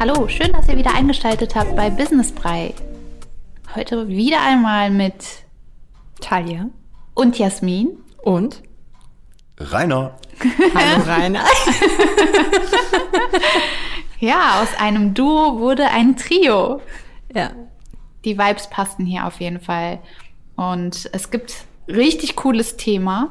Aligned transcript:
Hallo, 0.00 0.26
schön, 0.28 0.52
dass 0.52 0.68
ihr 0.68 0.76
wieder 0.76 0.94
eingeschaltet 0.94 1.54
habt 1.54 1.76
bei 1.76 1.90
Business 1.90 2.32
Brei. 2.32 2.74
Heute 3.74 4.08
wieder 4.08 4.40
einmal 4.42 4.90
mit 4.90 5.24
Talia. 6.20 6.70
und 7.14 7.38
Jasmin. 7.38 7.90
Und? 8.22 8.62
Rainer. 9.58 10.16
Hallo 10.74 11.02
Rainer. 11.04 11.44
Ja, 14.20 14.60
aus 14.62 14.68
einem 14.80 15.14
Duo 15.14 15.58
wurde 15.60 15.86
ein 15.88 16.16
Trio. 16.16 16.80
ja. 17.34 17.50
Die 18.24 18.36
Vibes 18.36 18.68
passten 18.68 19.06
hier 19.06 19.26
auf 19.26 19.40
jeden 19.40 19.60
Fall. 19.60 20.00
Und 20.56 21.08
es 21.12 21.30
gibt 21.30 21.64
richtig 21.86 22.34
cooles 22.34 22.76
Thema. 22.76 23.30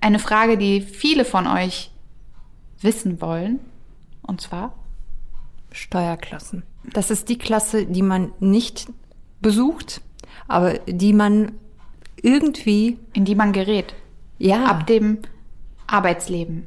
Eine 0.00 0.18
Frage, 0.18 0.56
die 0.56 0.80
viele 0.80 1.26
von 1.26 1.46
euch 1.46 1.90
wissen 2.80 3.20
wollen. 3.20 3.60
Und 4.22 4.40
zwar, 4.40 4.72
Steuerklassen. 5.70 6.62
Das 6.84 7.10
ist 7.10 7.28
die 7.28 7.36
Klasse, 7.36 7.84
die 7.84 8.02
man 8.02 8.32
nicht 8.40 8.86
besucht, 9.42 10.00
aber 10.48 10.78
die 10.86 11.12
man 11.12 11.52
irgendwie, 12.22 12.98
in 13.12 13.26
die 13.26 13.34
man 13.34 13.52
gerät. 13.52 13.94
ja, 14.38 14.64
Ab 14.64 14.86
dem 14.86 15.18
Arbeitsleben. 15.86 16.66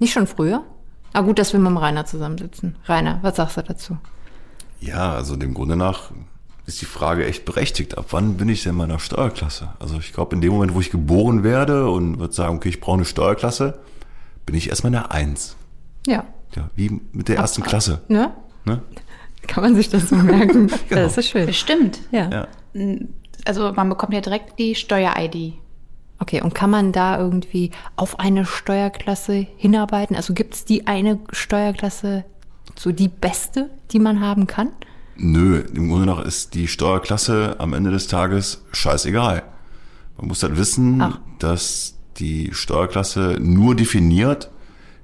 nicht 0.00 0.12
schon 0.12 0.26
früher. 0.26 0.64
Ah, 1.12 1.20
gut, 1.20 1.38
dass 1.38 1.52
wir 1.52 1.60
mit 1.60 1.68
dem 1.68 1.76
Rainer 1.76 2.06
zusammensitzen. 2.06 2.76
Rainer, 2.86 3.18
was 3.22 3.36
sagst 3.36 3.56
du 3.56 3.62
dazu? 3.62 3.98
Ja, 4.80 5.12
also 5.14 5.36
dem 5.36 5.54
Grunde 5.54 5.76
nach 5.76 6.10
ist 6.66 6.80
die 6.80 6.86
Frage 6.86 7.26
echt 7.26 7.44
berechtigt. 7.44 7.98
Ab 7.98 8.06
wann 8.10 8.36
bin 8.36 8.48
ich 8.48 8.62
denn 8.62 8.74
meiner 8.74 8.98
Steuerklasse? 8.98 9.70
Also 9.78 9.98
ich 9.98 10.12
glaube, 10.12 10.34
in 10.34 10.40
dem 10.40 10.52
Moment, 10.52 10.74
wo 10.74 10.80
ich 10.80 10.90
geboren 10.90 11.42
werde 11.42 11.90
und 11.90 12.18
würde 12.18 12.32
sagen, 12.32 12.56
okay, 12.56 12.68
ich 12.68 12.80
brauche 12.80 12.96
eine 12.96 13.04
Steuerklasse, 13.04 13.80
bin 14.46 14.54
ich 14.54 14.68
erstmal 14.68 14.94
eine 14.94 15.10
Eins. 15.10 15.56
Ja. 16.06 16.24
Ja, 16.54 16.70
wie 16.76 17.00
mit 17.12 17.28
der 17.28 17.36
ersten 17.36 17.62
Klasse. 17.62 18.02
Ne? 18.08 18.30
Ne? 18.64 18.82
Kann 19.46 19.62
man 19.64 19.74
sich 19.74 19.88
das 19.88 20.08
so 20.08 20.16
merken? 20.16 20.70
Genau. 20.88 21.02
Das 21.02 21.18
ist 21.18 21.28
schön. 21.28 21.46
Bestimmt. 21.46 22.00
Ja. 22.10 22.30
Ja. 22.30 22.48
Also 23.44 23.72
man 23.72 23.88
bekommt 23.88 24.14
ja 24.14 24.20
direkt 24.20 24.58
die 24.58 24.74
Steuer-ID. 24.74 25.54
Okay, 26.22 26.40
und 26.40 26.54
kann 26.54 26.70
man 26.70 26.92
da 26.92 27.18
irgendwie 27.18 27.72
auf 27.96 28.20
eine 28.20 28.46
Steuerklasse 28.46 29.44
hinarbeiten? 29.56 30.14
Also 30.14 30.34
gibt 30.34 30.54
es 30.54 30.64
die 30.64 30.86
eine 30.86 31.18
Steuerklasse, 31.32 32.24
so 32.78 32.92
die 32.92 33.08
beste, 33.08 33.70
die 33.90 33.98
man 33.98 34.20
haben 34.20 34.46
kann? 34.46 34.68
Nö, 35.16 35.64
im 35.74 35.88
Grunde 35.88 36.06
nach 36.06 36.24
ist 36.24 36.54
die 36.54 36.68
Steuerklasse 36.68 37.56
am 37.58 37.72
Ende 37.72 37.90
des 37.90 38.06
Tages 38.06 38.64
scheißegal. 38.70 39.42
Man 40.16 40.28
muss 40.28 40.44
halt 40.44 40.56
wissen, 40.56 41.02
Ach. 41.02 41.18
dass 41.40 41.96
die 42.18 42.50
Steuerklasse 42.52 43.38
nur 43.40 43.74
definiert, 43.74 44.48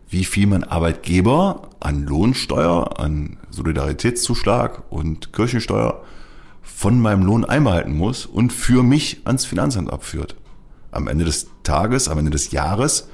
wie 0.09 0.23
viel 0.23 0.47
mein 0.47 0.63
Arbeitgeber 0.63 1.63
an 1.81 2.05
Lohnsteuer, 2.05 3.01
an 3.01 3.39
Solidaritätszuschlag 3.51 4.85
und 4.89 5.33
Kirchensteuer 5.33 6.01
von 6.63 7.01
meinem 7.01 7.25
Lohn 7.25 7.45
einbehalten 7.45 7.97
muss 7.97 8.25
und 8.25 8.53
für 8.53 8.85
mich 8.85 9.23
ans 9.25 9.45
Finanzamt 9.47 9.93
abführt. 9.93 10.37
Am 10.91 11.09
Ende 11.09 11.25
des 11.25 11.49
Tages, 11.63 12.09
am 12.09 12.19
Ende 12.19 12.31
des 12.31 12.51
Jahres 12.51 13.09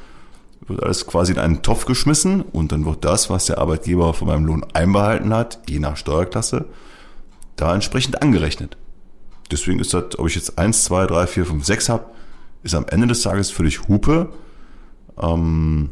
wird 0.67 0.83
alles 0.83 1.06
quasi 1.06 1.33
in 1.33 1.39
einen 1.39 1.62
Topf 1.62 1.84
geschmissen 1.84 2.41
und 2.41 2.72
dann 2.72 2.84
wird 2.84 3.05
das, 3.05 3.30
was 3.30 3.47
der 3.47 3.58
Arbeitgeber 3.58 4.14
von 4.14 4.28
meinem 4.28 4.47
Lohn 4.47 4.64
einbehalten 4.72 5.34
hat, 5.34 5.61
je 5.69 5.78
nach 5.78 5.97
Steuerklasse, 5.97 6.67
da 7.56 7.75
entsprechend 7.75 8.22
angerechnet. 8.22 8.77
Deswegen 9.50 9.78
ist 9.78 9.92
das, 9.92 10.19
ob 10.19 10.27
ich 10.27 10.34
jetzt 10.34 10.58
1, 10.58 10.84
2, 10.84 11.06
3, 11.06 11.27
4, 11.27 11.47
5, 11.47 11.64
6 11.64 11.89
habe, 11.89 12.06
ist 12.63 12.74
am 12.74 12.86
Ende 12.89 13.07
des 13.07 13.23
Tages 13.23 13.51
völlig 13.51 13.89
Hupe. 13.89 14.30
Ähm, 15.20 15.90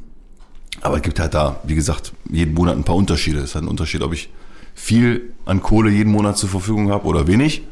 aber 0.80 0.96
es 0.96 1.02
gibt 1.02 1.20
halt 1.20 1.34
da, 1.34 1.60
wie 1.64 1.74
gesagt, 1.74 2.12
jeden 2.30 2.54
Monat 2.54 2.76
ein 2.76 2.84
paar 2.84 2.96
Unterschiede. 2.96 3.40
Es 3.40 3.54
hat 3.54 3.60
einen 3.60 3.68
Unterschied, 3.68 4.02
ob 4.02 4.12
ich 4.12 4.30
viel 4.74 5.34
an 5.44 5.60
Kohle 5.60 5.90
jeden 5.90 6.10
Monat 6.10 6.38
zur 6.38 6.48
Verfügung 6.48 6.90
habe 6.90 7.06
oder 7.06 7.26
wenig. 7.26 7.62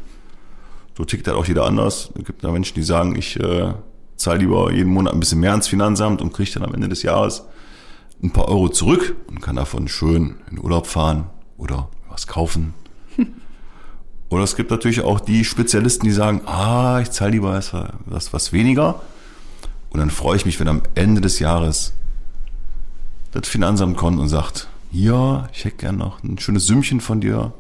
So 0.96 1.04
tickt 1.04 1.26
halt 1.26 1.36
auch 1.36 1.46
jeder 1.46 1.64
anders. 1.64 2.10
Es 2.18 2.24
gibt 2.24 2.44
da 2.44 2.52
Menschen, 2.52 2.74
die 2.74 2.82
sagen, 2.82 3.16
ich 3.16 3.40
äh, 3.40 3.72
zahle 4.20 4.40
lieber 4.40 4.72
jeden 4.72 4.92
Monat 4.92 5.14
ein 5.14 5.20
bisschen 5.20 5.40
mehr 5.40 5.52
ans 5.52 5.68
Finanzamt 5.68 6.20
und 6.20 6.32
kriege 6.32 6.50
dann 6.52 6.64
am 6.64 6.74
Ende 6.74 6.88
des 6.88 7.02
Jahres 7.02 7.44
ein 8.22 8.30
paar 8.30 8.48
Euro 8.48 8.68
zurück 8.68 9.16
und 9.28 9.40
kann 9.40 9.56
davon 9.56 9.88
schön 9.88 10.36
in 10.50 10.58
Urlaub 10.58 10.86
fahren 10.86 11.30
oder 11.56 11.88
was 12.08 12.26
kaufen. 12.26 12.74
Oder 14.28 14.44
es 14.44 14.54
gibt 14.54 14.70
natürlich 14.70 15.00
auch 15.00 15.18
die 15.18 15.44
Spezialisten, 15.44 16.06
die 16.06 16.12
sagen, 16.12 16.42
ah, 16.46 17.00
ich 17.02 17.10
zahle 17.10 17.32
lieber 17.32 17.52
was, 18.06 18.32
was, 18.32 18.52
weniger. 18.52 19.02
Und 19.90 19.98
dann 19.98 20.10
freue 20.10 20.36
ich 20.36 20.46
mich, 20.46 20.60
wenn 20.60 20.68
am 20.68 20.82
Ende 20.94 21.20
des 21.20 21.40
Jahres 21.40 21.94
das 23.32 23.48
Finanzamt 23.48 23.96
kommt 23.96 24.20
und 24.20 24.28
sagt, 24.28 24.68
ja, 24.92 25.48
ich 25.52 25.64
hätte 25.64 25.78
gern 25.78 25.96
noch 25.96 26.22
ein 26.22 26.38
schönes 26.38 26.66
Sümmchen 26.66 27.00
von 27.00 27.20
dir. 27.20 27.52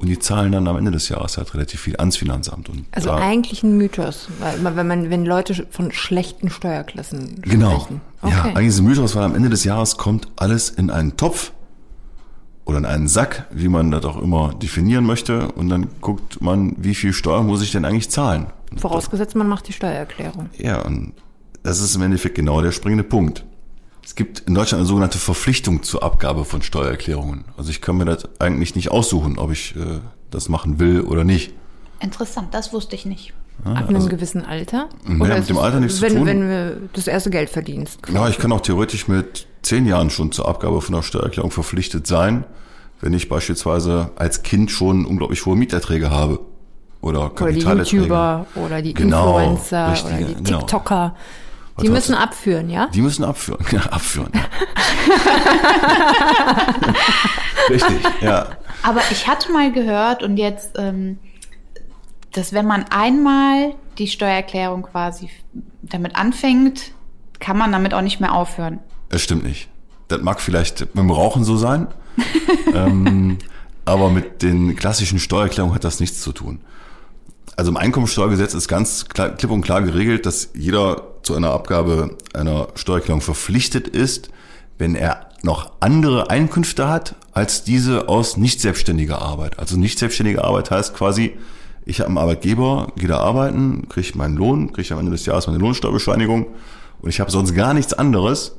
Und 0.00 0.08
die 0.08 0.18
zahlen 0.18 0.50
dann 0.50 0.66
am 0.66 0.78
Ende 0.78 0.90
des 0.92 1.10
Jahres 1.10 1.36
halt 1.36 1.52
relativ 1.52 1.80
viel 1.80 1.94
ans 1.96 2.16
Finanzamt. 2.16 2.70
Und 2.70 2.86
Also 2.90 3.10
eigentlich 3.10 3.62
ein 3.62 3.76
Mythos, 3.76 4.28
weil 4.40 4.74
wenn 4.76 4.86
man, 4.86 5.10
wenn 5.10 5.26
Leute 5.26 5.66
von 5.70 5.92
schlechten 5.92 6.48
Steuerklassen 6.48 7.42
Genau. 7.42 7.80
sprechen. 7.80 8.00
Ja, 8.22 8.44
eigentlich 8.44 8.68
ist 8.68 8.78
ein 8.78 8.86
Mythos, 8.86 9.14
weil 9.14 9.24
am 9.24 9.34
Ende 9.34 9.50
des 9.50 9.64
Jahres 9.64 9.98
kommt 9.98 10.28
alles 10.36 10.70
in 10.70 10.90
einen 10.90 11.18
Topf 11.18 11.52
oder 12.64 12.78
in 12.78 12.86
einen 12.86 13.08
Sack, 13.08 13.46
wie 13.50 13.68
man 13.68 13.90
das 13.90 14.04
auch 14.06 14.20
immer 14.22 14.54
definieren 14.54 15.04
möchte. 15.04 15.52
Und 15.52 15.68
dann 15.68 15.88
guckt 16.00 16.40
man, 16.40 16.74
wie 16.78 16.94
viel 16.94 17.12
Steuer 17.12 17.42
muss 17.42 17.60
ich 17.62 17.70
denn 17.72 17.84
eigentlich 17.84 18.08
zahlen? 18.10 18.46
Vorausgesetzt, 18.76 19.36
man 19.36 19.48
macht 19.48 19.68
die 19.68 19.72
Steuererklärung. 19.74 20.48
Ja, 20.56 20.80
und 20.80 21.12
das 21.62 21.80
ist 21.80 21.94
im 21.94 22.00
Endeffekt 22.02 22.36
genau 22.36 22.62
der 22.62 22.72
springende 22.72 23.04
Punkt. 23.04 23.44
Es 24.04 24.14
gibt 24.14 24.40
in 24.40 24.54
Deutschland 24.54 24.80
eine 24.80 24.88
sogenannte 24.88 25.18
Verpflichtung 25.18 25.82
zur 25.82 26.02
Abgabe 26.02 26.44
von 26.44 26.62
Steuererklärungen. 26.62 27.44
Also 27.56 27.70
ich 27.70 27.80
kann 27.80 27.96
mir 27.96 28.04
das 28.06 28.28
eigentlich 28.40 28.74
nicht 28.74 28.90
aussuchen, 28.90 29.38
ob 29.38 29.52
ich 29.52 29.76
äh, 29.76 30.00
das 30.30 30.48
machen 30.48 30.78
will 30.78 31.02
oder 31.02 31.24
nicht. 31.24 31.52
Interessant, 32.00 32.54
das 32.54 32.72
wusste 32.72 32.94
ich 32.96 33.04
nicht. 33.04 33.34
Ab 33.62 33.90
einem 33.90 34.08
gewissen 34.08 34.42
Alter? 34.46 34.88
Ja, 35.06 35.12
mit 35.12 35.36
ist 35.36 35.50
dem 35.50 35.56
es, 35.58 35.62
Alter 35.62 35.80
nichts 35.80 35.96
zu 35.96 36.02
wenn, 36.02 36.14
tun. 36.16 36.26
Wenn 36.26 36.40
du 36.40 36.88
das 36.94 37.06
erste 37.06 37.28
Geld 37.28 37.50
verdienst. 37.50 38.00
Ja, 38.10 38.26
ich 38.26 38.38
kann 38.38 38.52
auch 38.52 38.62
theoretisch 38.62 39.06
mit 39.06 39.46
zehn 39.60 39.84
Jahren 39.86 40.08
schon 40.08 40.32
zur 40.32 40.48
Abgabe 40.48 40.80
von 40.80 40.94
der 40.94 41.02
Steuererklärung 41.02 41.50
verpflichtet 41.50 42.06
sein, 42.06 42.44
wenn 43.02 43.12
ich 43.12 43.28
beispielsweise 43.28 44.12
als 44.16 44.42
Kind 44.42 44.70
schon 44.70 45.04
unglaublich 45.04 45.44
hohe 45.44 45.56
Mieterträge 45.56 46.10
habe. 46.10 46.40
Oder 47.02 47.24
Oder 47.24 47.28
die 47.28 47.34
Kapitalerträge. 47.34 47.96
YouTuber 47.98 48.46
oder 48.54 48.82
die 48.82 48.94
Genau, 48.94 49.38
Influencer 49.38 49.92
richtige, 49.92 50.14
oder 50.16 50.24
die 50.26 50.42
genau. 50.42 50.66
Die 51.82 51.88
müssen 51.88 52.14
abführen, 52.14 52.70
ja? 52.70 52.88
Die 52.88 53.02
müssen 53.02 53.24
abführen. 53.24 53.64
Ja, 53.72 53.80
abführen. 53.82 54.32
Richtig, 57.68 57.98
ja. 58.20 58.48
Aber 58.82 59.00
ich 59.10 59.26
hatte 59.28 59.52
mal 59.52 59.70
gehört 59.72 60.22
und 60.22 60.36
jetzt, 60.36 60.72
ähm, 60.78 61.18
dass 62.32 62.52
wenn 62.52 62.66
man 62.66 62.84
einmal 62.90 63.74
die 63.98 64.08
Steuererklärung 64.08 64.82
quasi 64.82 65.30
damit 65.82 66.16
anfängt, 66.16 66.92
kann 67.38 67.56
man 67.56 67.72
damit 67.72 67.94
auch 67.94 68.02
nicht 68.02 68.20
mehr 68.20 68.34
aufhören. 68.34 68.80
Das 69.08 69.22
stimmt 69.22 69.44
nicht. 69.44 69.68
Das 70.08 70.20
mag 70.22 70.40
vielleicht 70.40 70.80
mit 70.80 70.96
dem 70.96 71.10
Rauchen 71.10 71.44
so 71.44 71.56
sein, 71.56 71.86
ähm, 72.74 73.38
aber 73.84 74.10
mit 74.10 74.42
den 74.42 74.76
klassischen 74.76 75.18
Steuererklärungen 75.18 75.74
hat 75.74 75.84
das 75.84 76.00
nichts 76.00 76.20
zu 76.20 76.32
tun. 76.32 76.60
Also 77.56 77.70
im 77.70 77.76
Einkommensteuergesetz 77.76 78.54
ist 78.54 78.68
ganz 78.68 79.06
klar, 79.06 79.30
klipp 79.30 79.50
und 79.50 79.62
klar 79.62 79.82
geregelt, 79.82 80.26
dass 80.26 80.50
jeder 80.54 81.10
zu 81.22 81.34
einer 81.34 81.50
Abgabe 81.50 82.16
einer 82.32 82.68
Steuererklärung 82.74 83.20
verpflichtet 83.20 83.88
ist, 83.88 84.30
wenn 84.78 84.94
er 84.94 85.26
noch 85.42 85.72
andere 85.80 86.30
Einkünfte 86.30 86.88
hat 86.88 87.14
als 87.32 87.64
diese 87.64 88.08
aus 88.08 88.36
nicht 88.36 88.60
selbstständiger 88.60 89.20
Arbeit. 89.20 89.58
Also 89.58 89.76
nicht 89.76 89.98
selbstständige 89.98 90.44
Arbeit 90.44 90.70
heißt 90.70 90.94
quasi, 90.94 91.36
ich 91.84 92.00
habe 92.00 92.08
einen 92.08 92.18
Arbeitgeber, 92.18 92.92
gehe 92.96 93.08
da 93.08 93.18
arbeiten, 93.18 93.88
kriege 93.88 94.16
meinen 94.16 94.36
Lohn, 94.36 94.72
kriege 94.72 94.92
am 94.92 95.00
Ende 95.00 95.12
des 95.12 95.26
Jahres 95.26 95.46
meine 95.46 95.58
Lohnsteuerbescheinigung 95.58 96.46
und 97.00 97.08
ich 97.08 97.20
habe 97.20 97.30
sonst 97.30 97.54
gar 97.54 97.74
nichts 97.74 97.94
anderes 97.94 98.56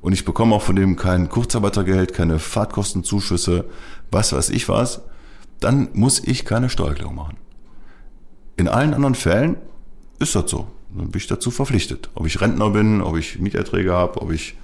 und 0.00 0.12
ich 0.12 0.24
bekomme 0.24 0.54
auch 0.54 0.62
von 0.62 0.76
dem 0.76 0.96
kein 0.96 1.28
Kurzarbeitergeld, 1.28 2.14
keine 2.14 2.38
Fahrtkostenzuschüsse, 2.38 3.64
was 4.10 4.32
weiß 4.32 4.50
ich 4.50 4.68
was, 4.68 5.02
dann 5.60 5.88
muss 5.92 6.20
ich 6.22 6.44
keine 6.44 6.70
Steuererklärung 6.70 7.14
machen. 7.14 7.36
In 8.56 8.68
allen 8.68 8.94
anderen 8.94 9.14
Fällen 9.14 9.56
ist 10.18 10.34
das 10.34 10.50
so. 10.50 10.66
Dann 10.96 11.10
bin 11.10 11.18
ich 11.18 11.26
dazu 11.26 11.50
verpflichtet. 11.50 12.10
Ob 12.14 12.26
ich 12.26 12.40
Rentner 12.40 12.70
bin, 12.70 13.02
ob 13.02 13.16
ich 13.16 13.38
Mieterträge 13.38 13.92
habe, 13.92 14.22
ob 14.22 14.32
ich, 14.32 14.56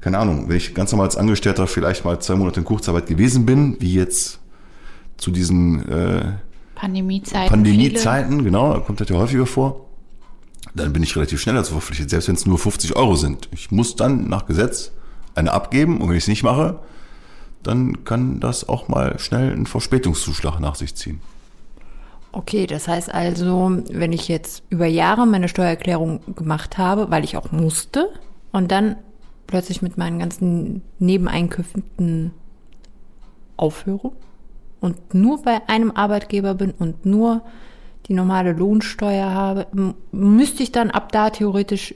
keine 0.00 0.18
Ahnung, 0.18 0.48
wenn 0.48 0.56
ich 0.56 0.74
ganz 0.74 0.92
normal 0.92 1.06
als 1.06 1.16
Angestellter 1.16 1.66
vielleicht 1.66 2.04
mal 2.04 2.18
zwei 2.20 2.36
Monate 2.36 2.60
in 2.60 2.66
Kurzarbeit 2.66 3.06
gewesen 3.06 3.44
bin, 3.44 3.76
wie 3.80 3.94
jetzt 3.94 4.40
zu 5.18 5.30
diesen 5.30 5.86
äh, 5.88 6.32
Pandemiezeiten. 6.74 7.48
Pandemiezeiten, 7.48 8.44
genau, 8.44 8.80
kommt 8.80 9.00
das 9.00 9.08
ja 9.08 9.16
häufiger 9.16 9.46
vor, 9.46 9.88
dann 10.74 10.92
bin 10.92 11.02
ich 11.02 11.14
relativ 11.14 11.40
schnell 11.40 11.54
dazu 11.54 11.72
verpflichtet, 11.72 12.10
selbst 12.10 12.28
wenn 12.28 12.34
es 12.34 12.46
nur 12.46 12.58
50 12.58 12.96
Euro 12.96 13.14
sind. 13.14 13.48
Ich 13.52 13.70
muss 13.70 13.94
dann 13.94 14.28
nach 14.28 14.46
Gesetz 14.46 14.92
eine 15.34 15.52
abgeben 15.52 16.00
und 16.00 16.08
wenn 16.08 16.16
ich 16.16 16.24
es 16.24 16.28
nicht 16.28 16.42
mache, 16.42 16.80
dann 17.62 18.04
kann 18.04 18.40
das 18.40 18.68
auch 18.68 18.88
mal 18.88 19.18
schnell 19.18 19.52
einen 19.52 19.66
Verspätungszuschlag 19.66 20.58
nach 20.60 20.74
sich 20.74 20.94
ziehen. 20.94 21.20
Okay, 22.32 22.66
das 22.66 22.88
heißt 22.88 23.12
also, 23.12 23.78
wenn 23.90 24.12
ich 24.12 24.26
jetzt 24.28 24.62
über 24.70 24.86
Jahre 24.86 25.26
meine 25.26 25.48
Steuererklärung 25.48 26.20
gemacht 26.34 26.78
habe, 26.78 27.10
weil 27.10 27.24
ich 27.24 27.36
auch 27.36 27.52
musste, 27.52 28.08
und 28.52 28.70
dann 28.70 28.96
plötzlich 29.46 29.82
mit 29.82 29.98
meinen 29.98 30.18
ganzen 30.18 30.82
Nebeneinkünften 30.98 32.32
aufhöre 33.56 34.12
und 34.80 35.14
nur 35.14 35.42
bei 35.42 35.60
einem 35.68 35.90
Arbeitgeber 35.90 36.54
bin 36.54 36.70
und 36.72 37.04
nur 37.06 37.42
die 38.06 38.14
normale 38.14 38.52
Lohnsteuer 38.52 39.30
habe, 39.30 39.66
müsste 40.10 40.62
ich 40.62 40.72
dann 40.72 40.90
ab 40.90 41.12
da 41.12 41.30
theoretisch 41.30 41.94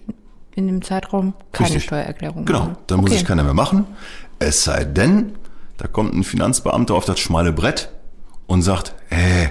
in 0.55 0.67
dem 0.67 0.82
Zeitraum 0.82 1.35
keine 1.53 1.69
Richtig. 1.69 1.85
Steuererklärung 1.85 2.44
Genau, 2.44 2.61
machen. 2.61 2.77
dann 2.87 3.00
muss 3.00 3.11
Okay. 3.11 3.21
ich 3.21 3.27
keiner 3.27 3.43
mehr 3.43 3.55
machen. 3.55 3.87
Es 4.39 4.65
sei 4.65 4.85
denn, 4.85 5.32
da 5.79 5.87
kommt 5.89 6.15
ein 6.15 6.25
Finanzbeamter 6.25 6.94
auf 6.94 7.05
das 7.05 7.19
schmale 7.21 7.53
Brett 7.53 7.91
und 8.47 8.62
sagt, 8.62 8.94
äh, 9.11 9.49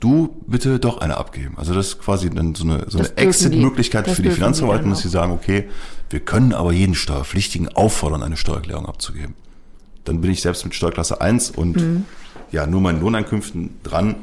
du 0.00 0.36
bitte 0.46 0.78
doch 0.78 0.98
eine 0.98 1.16
abgeben. 1.16 1.54
Also 1.58 1.74
das 1.74 1.88
ist 1.88 1.98
quasi 2.00 2.30
dann 2.30 2.54
so 2.54 2.64
eine, 2.64 2.84
so 2.88 2.98
Das 2.98 3.10
eine 3.16 3.18
Exit-Möglichkeit 3.18 4.08
für 4.08 4.22
die 4.22 4.30
Finanzverwaltung, 4.30 4.90
dass 4.90 5.00
sie 5.00 5.08
sagen, 5.08 5.32
okay, 5.32 5.68
wir 6.10 6.20
können 6.20 6.52
aber 6.52 6.72
jeden 6.72 6.94
Steuerpflichtigen 6.94 7.68
auffordern, 7.68 8.22
eine 8.22 8.36
Steuererklärung 8.36 8.86
abzugeben. 8.86 9.34
Dann 10.04 10.20
bin 10.20 10.30
ich 10.30 10.40
selbst 10.40 10.64
mit 10.64 10.74
Steuerklasse 10.74 11.20
1 11.20 11.50
und 11.50 11.76
Mhm. 11.76 12.04
ja, 12.52 12.66
nur 12.66 12.80
meinen 12.80 13.00
Lohneinkünften 13.00 13.70
dran 13.82 14.14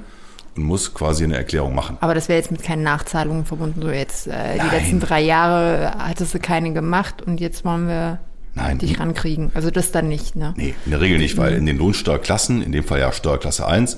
und 0.55 0.63
muss 0.63 0.93
quasi 0.93 1.25
eine 1.25 1.35
Erklärung 1.35 1.75
machen. 1.75 1.97
Aber 1.99 2.15
das 2.15 2.27
wäre 2.29 2.39
jetzt 2.39 2.51
mit 2.51 2.63
keinen 2.63 2.81
Nachzahlungen 2.83 3.45
verbunden. 3.45 3.81
So 3.81 3.89
jetzt 3.89 4.27
äh, 4.27 4.53
die 4.53 4.57
Nein. 4.59 4.71
letzten 4.71 4.99
drei 4.99 5.21
Jahre 5.21 5.93
hattest 5.99 6.33
du 6.33 6.39
keine 6.39 6.73
gemacht 6.73 7.21
und 7.21 7.39
jetzt 7.41 7.65
wollen 7.65 7.87
wir 7.87 8.19
Nein. 8.55 8.79
dich 8.79 8.99
rankriegen. 8.99 9.51
Also 9.53 9.69
das 9.69 9.91
dann 9.91 10.07
nicht, 10.07 10.35
ne? 10.37 10.53
Nee, 10.55 10.73
in 10.85 10.91
der 10.91 11.01
Regel 11.01 11.17
nicht, 11.19 11.37
weil 11.37 11.53
in 11.53 11.65
den 11.65 11.77
Lohnsteuerklassen, 11.77 12.61
in 12.63 12.71
dem 12.71 12.85
Fall 12.85 12.99
ja 13.01 13.11
Steuerklasse 13.11 13.67
1, 13.67 13.95
äh, 13.95 13.97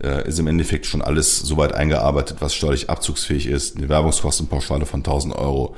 ist 0.00 0.38
im 0.38 0.46
Endeffekt 0.46 0.86
schon 0.86 1.02
alles 1.02 1.38
so 1.38 1.56
weit 1.56 1.72
eingearbeitet, 1.72 2.38
was 2.40 2.54
steuerlich 2.54 2.90
abzugsfähig 2.90 3.46
ist. 3.46 3.76
Eine 3.76 3.88
Werbungskostenpauschale 3.88 4.86
von 4.86 5.00
1000 5.00 5.34
Euro, 5.34 5.76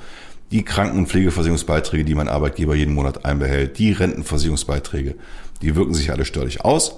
die 0.50 0.64
Kranken- 0.64 0.98
und 0.98 1.08
Pflegeversicherungsbeiträge, 1.08 2.04
die 2.04 2.14
mein 2.14 2.28
Arbeitgeber 2.28 2.74
jeden 2.74 2.94
Monat 2.94 3.24
einbehält, 3.24 3.78
die 3.78 3.92
Rentenversicherungsbeiträge, 3.92 5.16
die 5.62 5.74
wirken 5.76 5.94
sich 5.94 6.10
alle 6.10 6.24
steuerlich 6.24 6.64
aus 6.64 6.96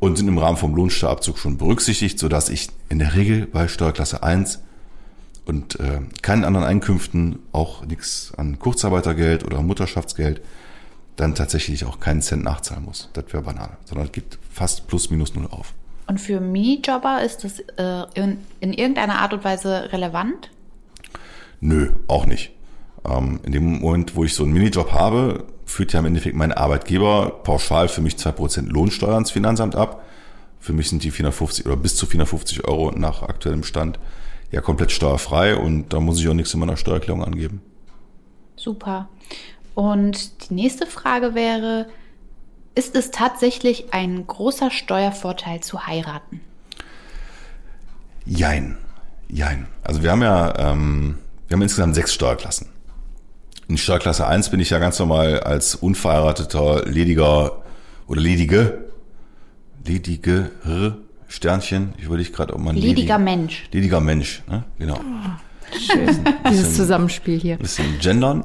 und 0.00 0.16
sind 0.16 0.28
im 0.28 0.38
Rahmen 0.38 0.56
vom 0.56 0.74
Lohnsteuerabzug 0.74 1.38
schon 1.38 1.58
berücksichtigt, 1.58 2.18
sodass 2.18 2.48
ich 2.48 2.68
in 2.88 2.98
der 2.98 3.14
Regel 3.14 3.46
bei 3.46 3.68
Steuerklasse 3.68 4.22
1 4.22 4.60
und 5.44 5.80
äh, 5.80 6.00
keinen 6.22 6.44
anderen 6.44 6.66
Einkünften, 6.66 7.40
auch 7.52 7.84
nichts 7.84 8.32
an 8.36 8.58
Kurzarbeitergeld 8.58 9.44
oder 9.44 9.62
Mutterschaftsgeld, 9.62 10.40
dann 11.16 11.34
tatsächlich 11.34 11.84
auch 11.84 11.98
keinen 11.98 12.22
Cent 12.22 12.44
nachzahlen 12.44 12.84
muss. 12.84 13.08
Das 13.12 13.24
wäre 13.32 13.42
Banane. 13.42 13.76
Sondern 13.86 14.06
es 14.06 14.12
gibt 14.12 14.38
fast 14.52 14.86
plus 14.86 15.10
minus 15.10 15.34
null 15.34 15.48
auf. 15.50 15.74
Und 16.08 16.20
für 16.20 16.40
Minijobber 16.40 17.22
ist 17.22 17.44
das 17.44 17.60
äh, 17.76 18.06
in, 18.14 18.38
in 18.60 18.72
irgendeiner 18.72 19.18
Art 19.20 19.34
und 19.34 19.44
Weise 19.44 19.92
relevant? 19.92 20.50
Nö, 21.60 21.92
auch 22.08 22.24
nicht. 22.24 22.50
Ähm, 23.04 23.40
in 23.42 23.52
dem 23.52 23.80
Moment, 23.80 24.16
wo 24.16 24.24
ich 24.24 24.34
so 24.34 24.44
einen 24.44 24.54
Minijob 24.54 24.92
habe, 24.92 25.44
führt 25.66 25.92
ja 25.92 26.00
im 26.00 26.06
Endeffekt 26.06 26.34
mein 26.34 26.52
Arbeitgeber 26.52 27.40
pauschal 27.44 27.88
für 27.88 28.00
mich 28.00 28.14
2% 28.14 28.68
Lohnsteuer 28.68 29.14
ans 29.14 29.30
Finanzamt 29.30 29.76
ab. 29.76 30.02
Für 30.58 30.72
mich 30.72 30.88
sind 30.88 31.04
die 31.04 31.10
450 31.10 31.66
oder 31.66 31.76
bis 31.76 31.94
zu 31.94 32.06
450 32.06 32.66
Euro 32.66 32.90
nach 32.90 33.22
aktuellem 33.22 33.62
Stand 33.62 33.98
ja 34.50 34.62
komplett 34.62 34.92
steuerfrei 34.92 35.56
und 35.56 35.92
da 35.92 36.00
muss 36.00 36.18
ich 36.18 36.28
auch 36.28 36.34
nichts 36.34 36.54
in 36.54 36.60
meiner 36.60 36.78
Steuererklärung 36.78 37.22
angeben. 37.22 37.60
Super. 38.56 39.10
Und 39.74 40.48
die 40.48 40.54
nächste 40.54 40.86
Frage 40.86 41.34
wäre, 41.34 41.86
ist 42.78 42.94
es 42.94 43.10
tatsächlich 43.10 43.92
ein 43.92 44.24
großer 44.24 44.70
Steuervorteil 44.70 45.58
zu 45.60 45.88
heiraten? 45.88 46.40
Jein. 48.24 48.78
Jein. 49.28 49.66
Also 49.82 50.04
wir 50.04 50.12
haben 50.12 50.22
ja, 50.22 50.54
ähm, 50.70 51.18
wir 51.48 51.56
haben 51.56 51.62
insgesamt 51.62 51.96
sechs 51.96 52.14
Steuerklassen. 52.14 52.68
In 53.66 53.76
Steuerklasse 53.78 54.28
1 54.28 54.50
bin 54.50 54.60
ich 54.60 54.70
ja 54.70 54.78
ganz 54.78 54.96
normal 55.00 55.40
als 55.40 55.74
unverheirateter, 55.74 56.84
lediger 56.86 57.62
oder 58.06 58.20
ledige, 58.20 58.84
ledige 59.84 60.50
Sternchen, 61.26 61.94
ich 61.98 62.08
würde 62.08 62.22
ich 62.22 62.32
gerade, 62.32 62.54
ob 62.54 62.60
man 62.60 62.76
Lediger 62.76 63.16
ledig- 63.16 63.24
Mensch. 63.24 63.68
Lediger 63.72 64.00
Mensch, 64.00 64.42
ne? 64.48 64.64
genau. 64.78 65.00
Schön. 65.76 66.18
Dieses 66.50 66.76
Zusammenspiel 66.76 67.38
hier. 67.38 67.56
bisschen 67.56 67.98
gendern, 68.00 68.44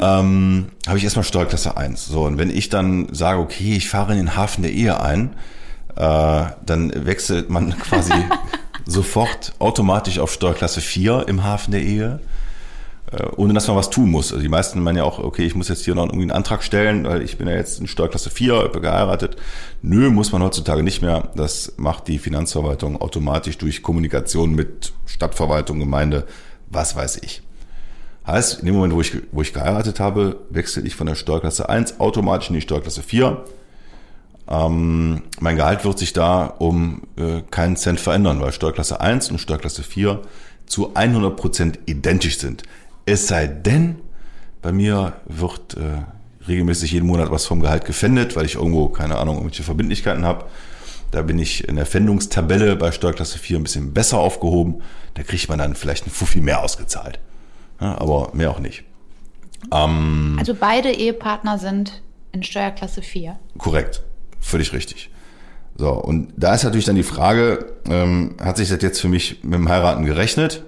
ähm, 0.00 0.66
habe 0.86 0.98
ich 0.98 1.04
erstmal 1.04 1.24
Steuerklasse 1.24 1.76
1. 1.76 2.06
So, 2.06 2.24
und 2.24 2.38
wenn 2.38 2.50
ich 2.50 2.68
dann 2.68 3.08
sage, 3.12 3.40
okay, 3.40 3.76
ich 3.76 3.88
fahre 3.88 4.12
in 4.12 4.18
den 4.18 4.36
Hafen 4.36 4.62
der 4.62 4.72
Ehe 4.72 5.00
ein, 5.00 5.34
äh, 5.96 6.44
dann 6.64 6.92
wechselt 6.94 7.50
man 7.50 7.76
quasi 7.78 8.12
sofort 8.86 9.54
automatisch 9.58 10.18
auf 10.18 10.32
Steuerklasse 10.32 10.80
4 10.80 11.26
im 11.28 11.44
Hafen 11.44 11.72
der 11.72 11.82
Ehe, 11.82 12.20
äh, 13.12 13.24
ohne 13.36 13.54
dass 13.54 13.68
man 13.68 13.76
was 13.76 13.90
tun 13.90 14.10
muss. 14.10 14.32
Also 14.32 14.42
die 14.42 14.48
meisten 14.48 14.80
meinen 14.80 14.98
ja 14.98 15.04
auch, 15.04 15.18
okay, 15.18 15.44
ich 15.44 15.54
muss 15.54 15.68
jetzt 15.68 15.84
hier 15.84 15.94
noch 15.94 16.04
irgendwie 16.04 16.22
einen 16.22 16.30
Antrag 16.30 16.62
stellen, 16.62 17.04
weil 17.04 17.22
ich 17.22 17.38
bin 17.38 17.48
ja 17.48 17.54
jetzt 17.54 17.80
in 17.80 17.86
Steuerklasse 17.86 18.30
4, 18.30 18.68
bin 18.68 18.82
geheiratet. 18.82 19.36
Nö, 19.82 20.10
muss 20.10 20.32
man 20.32 20.42
heutzutage 20.42 20.82
nicht 20.82 21.02
mehr. 21.02 21.28
Das 21.34 21.74
macht 21.76 22.08
die 22.08 22.18
Finanzverwaltung 22.18 23.00
automatisch 23.00 23.58
durch 23.58 23.82
Kommunikation 23.82 24.54
mit 24.54 24.92
Stadtverwaltung, 25.06 25.78
Gemeinde, 25.78 26.26
was 26.70 26.96
weiß 26.96 27.18
ich. 27.22 27.42
Heißt, 28.26 28.60
in 28.60 28.66
dem 28.66 28.74
Moment, 28.74 28.94
wo 28.94 29.00
ich, 29.00 29.16
wo 29.32 29.42
ich 29.42 29.52
geheiratet 29.52 30.00
habe, 30.00 30.38
wechsle 30.50 30.82
ich 30.82 30.94
von 30.94 31.06
der 31.06 31.14
Steuerklasse 31.14 31.68
1 31.68 32.00
automatisch 32.00 32.48
in 32.48 32.54
die 32.54 32.60
Steuerklasse 32.60 33.02
4. 33.02 33.44
Ähm, 34.48 35.22
mein 35.40 35.56
Gehalt 35.56 35.84
wird 35.84 35.98
sich 35.98 36.12
da 36.12 36.44
um 36.46 37.02
äh, 37.16 37.42
keinen 37.50 37.76
Cent 37.76 38.00
verändern, 38.00 38.40
weil 38.40 38.52
Steuerklasse 38.52 39.00
1 39.00 39.30
und 39.30 39.38
Steuerklasse 39.38 39.82
4 39.82 40.20
zu 40.66 40.94
100% 40.94 41.78
identisch 41.86 42.38
sind. 42.38 42.62
Es 43.06 43.26
sei 43.26 43.46
denn, 43.46 43.96
bei 44.62 44.72
mir 44.72 45.14
wird 45.26 45.76
äh, 45.76 46.02
regelmäßig 46.46 46.92
jeden 46.92 47.06
Monat 47.06 47.30
was 47.30 47.46
vom 47.46 47.60
Gehalt 47.60 47.84
gefändet, 47.84 48.36
weil 48.36 48.44
ich 48.44 48.56
irgendwo, 48.56 48.88
keine 48.88 49.18
Ahnung, 49.18 49.36
irgendwelche 49.36 49.62
Verbindlichkeiten 49.62 50.24
habe. 50.24 50.44
Da 51.10 51.22
bin 51.22 51.38
ich 51.38 51.66
in 51.68 51.76
der 51.76 51.86
Fändungstabelle 51.86 52.76
bei 52.76 52.92
Steuerklasse 52.92 53.38
4 53.38 53.58
ein 53.58 53.62
bisschen 53.64 53.92
besser 53.92 54.18
aufgehoben. 54.18 54.82
Da 55.14 55.22
kriegt 55.22 55.48
man 55.48 55.58
dann 55.58 55.74
vielleicht 55.74 56.06
ein 56.06 56.10
Fuffi 56.10 56.40
mehr 56.40 56.62
ausgezahlt. 56.62 57.18
Ja, 57.80 57.98
aber 57.98 58.30
mehr 58.32 58.50
auch 58.50 58.60
nicht. 58.60 58.84
Also 60.38 60.54
beide 60.54 60.90
Ehepartner 60.90 61.58
sind 61.58 62.02
in 62.32 62.42
Steuerklasse 62.42 63.02
4. 63.02 63.38
Korrekt. 63.58 64.02
Völlig 64.40 64.72
richtig. 64.72 65.10
So, 65.76 65.90
und 65.92 66.32
da 66.36 66.54
ist 66.54 66.64
natürlich 66.64 66.84
dann 66.84 66.96
die 66.96 67.02
Frage, 67.02 67.72
ähm, 67.88 68.36
hat 68.40 68.56
sich 68.56 68.68
das 68.68 68.82
jetzt 68.82 69.00
für 69.00 69.08
mich 69.08 69.42
mit 69.42 69.54
dem 69.54 69.68
Heiraten 69.68 70.04
gerechnet? 70.04 70.64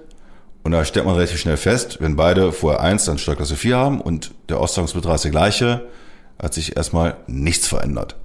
Und 0.63 0.71
da 0.71 0.85
stellt 0.85 1.05
man 1.05 1.15
relativ 1.15 1.39
schnell 1.39 1.57
fest, 1.57 1.97
wenn 1.99 2.15
beide 2.15 2.51
vorher 2.51 2.81
1, 2.81 3.05
dann 3.05 3.17
Steuerklasse 3.17 3.55
4 3.55 3.77
haben 3.77 4.01
und 4.01 4.31
der 4.49 4.59
Auszahlungsbetrag 4.59 5.15
ist 5.15 5.25
der 5.25 5.31
gleiche, 5.31 5.87
hat 6.41 6.53
sich 6.53 6.77
erstmal 6.77 7.17
nichts 7.27 7.67
verändert. 7.67 8.15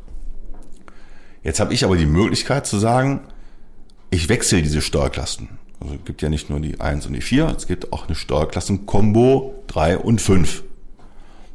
Jetzt 1.42 1.60
habe 1.60 1.72
ich 1.72 1.84
aber 1.84 1.96
die 1.96 2.06
Möglichkeit 2.06 2.66
zu 2.66 2.78
sagen, 2.78 3.20
ich 4.10 4.28
wechsle 4.28 4.62
diese 4.62 4.82
Steuerklassen. 4.82 5.58
Also 5.80 5.94
es 5.94 6.04
gibt 6.04 6.22
ja 6.22 6.28
nicht 6.28 6.50
nur 6.50 6.60
die 6.60 6.80
1 6.80 7.06
und 7.06 7.12
die 7.12 7.20
4, 7.20 7.54
es 7.56 7.66
gibt 7.66 7.92
auch 7.92 8.06
eine 8.06 8.16
Steuerklassen-Kombo 8.16 9.62
3 9.68 9.98
und 9.98 10.20
5. 10.20 10.64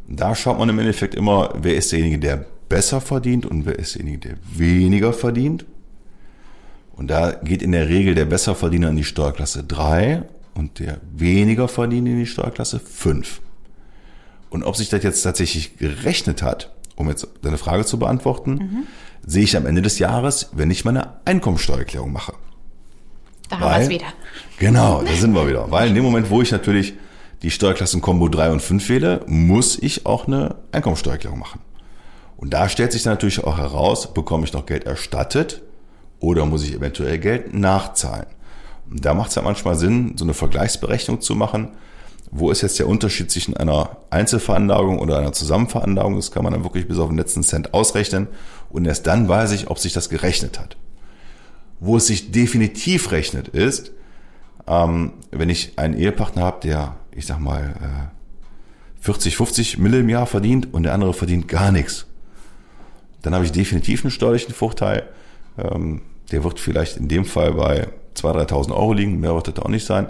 Da 0.08 0.36
schaut 0.36 0.60
man 0.60 0.70
im 0.70 0.80
Endeffekt 0.80 1.16
immer, 1.16 1.54
wer 1.56 1.76
ist 1.76 1.92
derjenige, 1.92 2.20
der 2.20 2.46
besser 2.70 3.02
verdient 3.02 3.46
und 3.46 3.66
wer 3.66 3.78
ist 3.78 3.96
derjenige, 3.96 4.30
der 4.30 4.38
weniger 4.56 5.14
verdient. 5.14 5.66
Und 6.96 7.08
da 7.10 7.32
geht 7.32 7.62
in 7.62 7.72
der 7.72 7.90
Regel 7.90 8.16
der 8.16 8.26
Besserverdiener 8.26 8.90
in 8.90 8.96
die 8.96 9.04
Steuerklasse 9.04 9.64
3 9.64 10.24
und 10.54 10.80
der 10.80 11.00
weniger 11.12 11.68
Verdiener 11.68 12.12
in 12.12 12.20
die 12.20 12.26
Steuerklasse 12.26 12.80
5. 12.80 13.42
Und 14.50 14.64
ob 14.64 14.76
sich 14.76 14.90
das 14.90 15.04
jetzt 15.04 15.24
tatsächlich 15.24 15.78
gerechnet 15.78 16.44
hat, 16.44 16.72
um 16.96 17.10
jetzt 17.10 17.28
deine 17.42 17.58
Frage 17.58 17.86
zu 17.86 17.98
beantworten, 17.98 18.86
sehe 19.26 19.44
ich 19.44 19.56
am 19.58 19.66
Ende 19.66 19.82
des 19.82 20.00
Jahres, 20.00 20.50
wenn 20.54 20.72
ich 20.72 20.86
meine 20.86 21.14
Einkommensteuererklärung 21.26 22.12
mache. 22.12 22.34
Da 23.50 23.60
haben 23.60 23.72
wir 23.72 23.84
es 23.84 23.90
wieder. 23.90 24.06
Genau, 24.60 25.02
da 25.04 25.14
sind 25.14 25.34
wir 25.34 25.48
wieder. 25.48 25.70
Weil 25.70 25.90
in 25.90 25.96
dem 25.96 26.04
Moment, 26.04 26.30
wo 26.30 26.42
ich 26.42 26.52
natürlich 26.52 26.94
die 27.42 27.52
Steuerklassen 27.52 28.02
Kombo 28.02 28.30
3 28.30 28.52
und 28.52 28.62
5 28.62 28.90
wähle, 28.90 29.22
muss 29.28 29.78
ich 29.78 30.06
auch 30.06 30.28
eine 30.28 30.56
Einkommensteuererklärung 30.72 31.40
machen. 31.40 31.60
Und 32.38 32.54
da 32.54 32.68
stellt 32.68 32.92
sich 32.92 33.04
dann 33.04 33.14
natürlich 33.14 33.44
auch 33.44 33.58
heraus, 33.58 34.14
bekomme 34.14 34.46
ich 34.46 34.54
noch 34.54 34.66
Geld 34.66 34.86
erstattet 34.86 35.62
oder 36.20 36.46
muss 36.46 36.64
ich 36.64 36.74
eventuell 36.74 37.20
Geld 37.20 37.54
nachzahlen. 37.54 38.26
Und 38.90 39.06
da 39.06 39.14
macht 39.14 39.30
es 39.30 39.36
ja 39.36 39.42
manchmal 39.42 39.76
Sinn, 39.76 40.14
so 40.18 40.26
eine 40.26 40.34
Vergleichsberechnung 40.34 41.22
zu 41.22 41.36
machen. 41.36 41.70
Wo 42.32 42.50
ist 42.50 42.62
jetzt 42.62 42.80
der 42.80 42.88
Unterschied 42.88 43.30
zwischen 43.30 43.56
einer 43.56 43.98
Einzelveranlagung 44.10 45.00
oder 45.00 45.20
einer 45.20 45.34
Zusammenveranlagung? 45.34 46.16
Das 46.16 46.32
kann 46.32 46.44
man 46.44 46.54
dann 46.54 46.64
wirklich 46.64 46.88
bis 46.88 46.98
auf 46.98 47.10
den 47.10 47.18
letzten 47.18 47.44
Cent 47.44 47.74
ausrechnen. 47.74 48.28
Und 48.70 48.86
erst 48.86 49.06
dann 49.08 49.28
weiß 49.28 49.52
ich, 49.52 49.70
ob 49.70 49.80
sich 49.80 49.94
das 49.94 50.10
gerechnet 50.10 50.60
hat. 50.60 50.78
Wo 51.80 51.98
es 51.98 52.08
sich 52.08 52.32
definitiv 52.32 53.12
rechnet, 53.12 53.50
ist, 53.50 53.92
ähm, 54.68 55.14
wenn 55.32 55.50
ich 55.50 55.78
einen 55.78 55.96
Ehepartner 55.96 56.44
habe, 56.44 56.60
der, 56.62 56.96
ich 57.12 57.26
sag 57.26 57.40
mal, 57.40 57.76
äh, 57.82 59.04
40, 59.04 59.36
50 59.36 59.78
Mille 59.80 60.00
im 60.00 60.10
Jahr 60.10 60.26
verdient 60.26 60.74
und 60.74 60.84
der 60.84 60.94
andere 60.94 61.14
verdient 61.14 61.48
gar 61.48 61.72
nichts. 61.72 62.06
dann 63.22 63.34
habe 63.34 63.46
ich 63.46 63.54
definitiv 63.54 64.04
einen 64.04 64.12
steuerlichen 64.12 64.54
Vorteil. 64.54 65.08
Ähm, 65.58 66.02
der 66.32 66.44
wird 66.44 66.60
vielleicht 66.60 66.98
in 66.98 67.08
dem 67.08 67.24
Fall 67.24 67.54
bei 67.54 67.88
2.000, 68.16 68.50
3.000 68.50 68.72
Euro 68.72 68.94
liegen, 68.94 69.20
mehr 69.20 69.34
wird 69.34 69.48
das 69.48 69.60
auch 69.60 69.70
nicht 69.70 69.86
sein, 69.86 70.10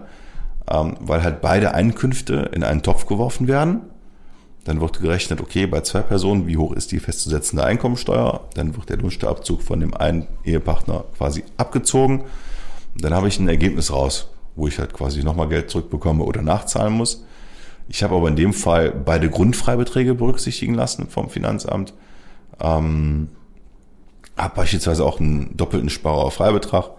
ähm, 0.69 0.97
weil 0.99 1.23
halt 1.23 1.41
beide 1.41 1.73
Einkünfte 1.73 2.51
in 2.53 2.63
einen 2.63 2.81
Topf 2.81 3.05
geworfen 3.05 3.47
werden. 3.47 3.81
Dann 4.65 4.79
wird 4.79 5.01
gerechnet, 5.01 5.41
okay, 5.41 5.65
bei 5.65 5.81
zwei 5.81 6.01
Personen, 6.01 6.47
wie 6.47 6.57
hoch 6.57 6.71
ist 6.71 6.91
die 6.91 6.99
festzusetzende 6.99 7.65
Einkommensteuer? 7.65 8.45
Dann 8.53 8.75
wird 8.75 8.89
der 8.89 8.97
Lohnsteuerabzug 8.97 9.61
von 9.61 9.79
dem 9.81 9.93
einen 9.93 10.27
Ehepartner 10.45 11.03
quasi 11.17 11.43
abgezogen. 11.57 12.21
Und 12.93 13.03
dann 13.03 13.13
habe 13.13 13.27
ich 13.27 13.39
ein 13.39 13.49
Ergebnis 13.49 13.91
raus, 13.91 14.29
wo 14.55 14.67
ich 14.67 14.79
halt 14.79 14.93
quasi 14.93 15.23
nochmal 15.23 15.49
Geld 15.49 15.69
zurückbekomme 15.69 16.23
oder 16.23 16.41
nachzahlen 16.41 16.93
muss. 16.93 17.25
Ich 17.89 18.03
habe 18.03 18.15
aber 18.15 18.29
in 18.29 18.37
dem 18.37 18.53
Fall 18.53 18.91
beide 18.91 19.29
Grundfreibeträge 19.29 20.15
berücksichtigen 20.15 20.75
lassen 20.75 21.09
vom 21.09 21.29
Finanzamt. 21.29 21.93
Ähm, 22.61 23.27
habe 24.37 24.55
beispielsweise 24.55 25.03
auch 25.03 25.19
einen 25.19 25.55
doppelten 25.57 25.89
Sparerfreibetrag. 25.89 26.91